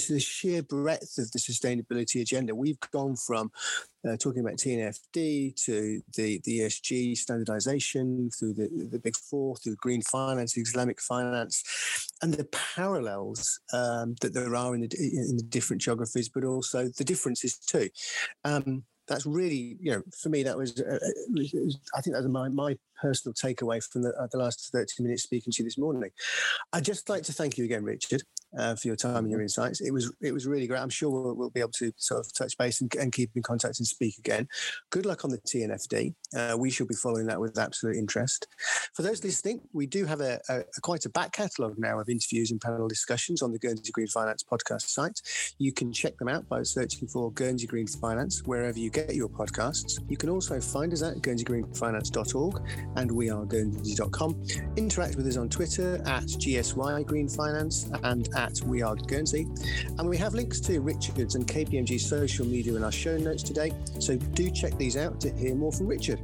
the, 0.10 0.20
sheer 0.20 0.64
breadth 0.64 1.18
of 1.18 1.32
the 1.32 1.40
sustainability 1.40 2.22
agenda. 2.22 2.56
We've 2.56 2.80
gone 2.92 3.16
from 3.16 3.52
uh, 4.08 4.18
talking 4.18 4.42
about 4.42 4.58
TNFD 4.58 5.56
to 5.66 6.02
the, 6.16 6.42
the 6.44 6.60
ESG 6.60 7.16
standardization 7.18 8.32
through 8.32 8.54
the, 8.54 8.88
the 8.92 9.00
big 9.00 9.16
four, 9.16 9.56
through 9.58 9.76
green 9.76 10.02
finance, 10.02 10.58
Islamic 10.58 11.00
finance, 11.02 12.10
and 12.22 12.34
the 12.34 12.46
parallels 12.76 13.60
um, 13.74 14.16
that 14.22 14.34
there 14.34 14.56
are 14.56 14.74
in 14.74 14.82
the, 14.82 14.90
in 14.98 15.38
the 15.38 15.46
different 15.48 15.82
geographies, 15.82 16.30
but 16.30 16.44
also 16.44 16.88
the 16.98 17.04
differences 17.04 17.58
too. 17.58 17.90
Um, 18.44 18.84
that's 19.12 19.26
really, 19.26 19.78
you 19.80 19.92
know, 19.92 20.02
for 20.18 20.30
me, 20.30 20.44
that 20.44 20.58
was, 20.58 20.80
uh, 20.80 21.00
uh 21.02 21.42
I 21.96 22.02
think 22.02 22.16
that 22.16 22.24
was 22.24 22.28
my, 22.28 22.50
my 22.50 22.78
personal 23.02 23.34
takeaway 23.34 23.84
from 23.84 24.04
the, 24.04 24.14
uh, 24.14 24.28
the 24.32 24.38
last 24.38 24.70
30 24.72 25.04
minutes 25.04 25.24
speaking 25.24 25.52
to 25.54 25.64
you 25.64 25.68
this 25.68 25.78
morning. 25.78 26.10
I'd 26.74 26.86
just 26.86 27.10
like 27.10 27.24
to 27.24 27.34
thank 27.34 27.58
you 27.58 27.66
again, 27.66 27.84
Richard. 27.84 28.24
Uh, 28.58 28.76
for 28.76 28.88
your 28.88 28.96
time 28.96 29.18
and 29.18 29.30
your 29.30 29.40
mm-hmm. 29.40 29.44
insights. 29.44 29.82
It 29.82 29.92
was 29.92 30.12
it 30.22 30.34
was 30.34 30.48
really 30.48 30.68
great. 30.68 30.80
I'm 30.80 30.90
sure 30.90 31.10
we'll, 31.10 31.36
we'll 31.36 31.50
be 31.50 31.60
able 31.60 31.72
to 31.72 31.92
sort 31.98 32.26
of 32.26 32.34
touch 32.34 32.58
base 32.58 32.82
and, 32.82 32.94
and, 32.96 33.12
keep 33.12 33.32
in 33.36 33.42
contact 33.42 33.80
and 33.80 33.88
speak 33.88 34.18
again. 34.18 34.48
Good 34.90 35.06
luck 35.06 35.26
on 35.26 35.32
the 35.32 35.38
TNFD. 35.40 36.14
Uh, 36.36 36.56
we 36.58 36.70
shall 36.70 36.88
be 36.88 36.96
following 36.96 37.28
that 37.28 37.40
with 37.40 37.58
absolute 37.58 37.98
interest. 37.98 38.48
For 38.94 39.02
those 39.02 39.24
listening, 39.24 39.62
we 39.74 39.86
do 39.86 40.06
have 40.06 40.22
a, 40.22 40.40
a, 40.50 40.60
a 40.60 40.82
quite 40.82 41.06
a 41.06 41.10
back 41.10 41.34
catalogue 41.34 41.76
now 41.78 42.00
of 42.00 42.10
interviews 42.10 42.52
and 42.52 42.62
panel 42.62 42.88
discussions 42.88 43.42
on 43.42 43.52
the 43.52 43.60
Guernsey 43.60 43.92
Green 43.92 44.08
Finance 44.08 44.44
podcast 44.44 44.84
site. 44.84 45.22
You 45.58 45.74
can 45.74 45.92
check 45.92 46.18
them 46.18 46.30
out 46.30 46.48
by 46.48 46.64
searching 46.64 47.08
for 47.08 47.32
Guernsey 47.34 47.68
Green 47.68 47.88
Finance 47.88 48.44
wherever 48.46 48.80
you 48.80 48.90
get 48.90 49.14
your 49.14 49.30
podcasts. 49.30 50.00
You 50.10 50.18
can 50.18 50.30
also 50.30 50.60
find 50.62 50.94
us 50.94 51.04
at 51.04 51.18
guernseygreenfinance.org 51.18 52.62
and 52.96 53.12
weareguernsey.com. 53.12 54.44
Interact 54.78 55.16
with 55.16 55.28
us 55.28 55.38
on 55.38 55.50
Twitter 55.50 55.96
at 56.06 56.24
GSY 56.24 57.06
Green 57.06 57.28
Finance 57.28 57.90
and 58.04 58.30
at 58.42 58.60
We 58.66 58.82
Are 58.82 58.96
Guernsey. 58.96 59.48
And 60.00 60.10
we 60.10 60.18
have 60.18 60.34
links 60.34 60.60
to 60.62 60.80
Richard's 60.82 61.36
and 61.36 61.48
KPMG's 61.48 62.08
social 62.08 62.46
media 62.46 62.76
in 62.76 62.84
our 62.84 62.92
show 62.92 63.18
notes 63.18 63.44
today. 63.44 63.72
So 64.00 64.18
do 64.18 64.50
check 64.50 64.78
these 64.78 64.98
out 64.98 65.22
to 65.22 65.32
hear 65.34 65.54
more 65.54 65.72
from 65.72 65.88
Richard. 65.88 66.20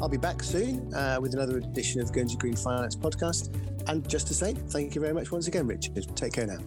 I'll 0.00 0.08
be 0.08 0.18
back 0.18 0.42
soon 0.42 0.92
uh, 0.94 1.18
with 1.20 1.32
another 1.34 1.56
edition 1.58 2.00
of 2.00 2.12
Guernsey 2.12 2.36
Green 2.36 2.56
Finance 2.56 2.96
podcast. 2.96 3.54
And 3.88 4.08
just 4.08 4.26
to 4.28 4.34
say, 4.34 4.54
thank 4.54 4.94
you 4.94 5.00
very 5.00 5.14
much 5.14 5.32
once 5.32 5.46
again, 5.46 5.66
Richard. 5.66 6.06
Take 6.16 6.34
care 6.34 6.46
now. 6.46 6.58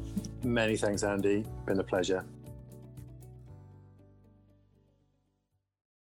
Many 0.44 0.78
thanks, 0.78 1.04
Andy. 1.04 1.46
Been 1.66 1.80
a 1.80 1.84
pleasure. 1.84 2.24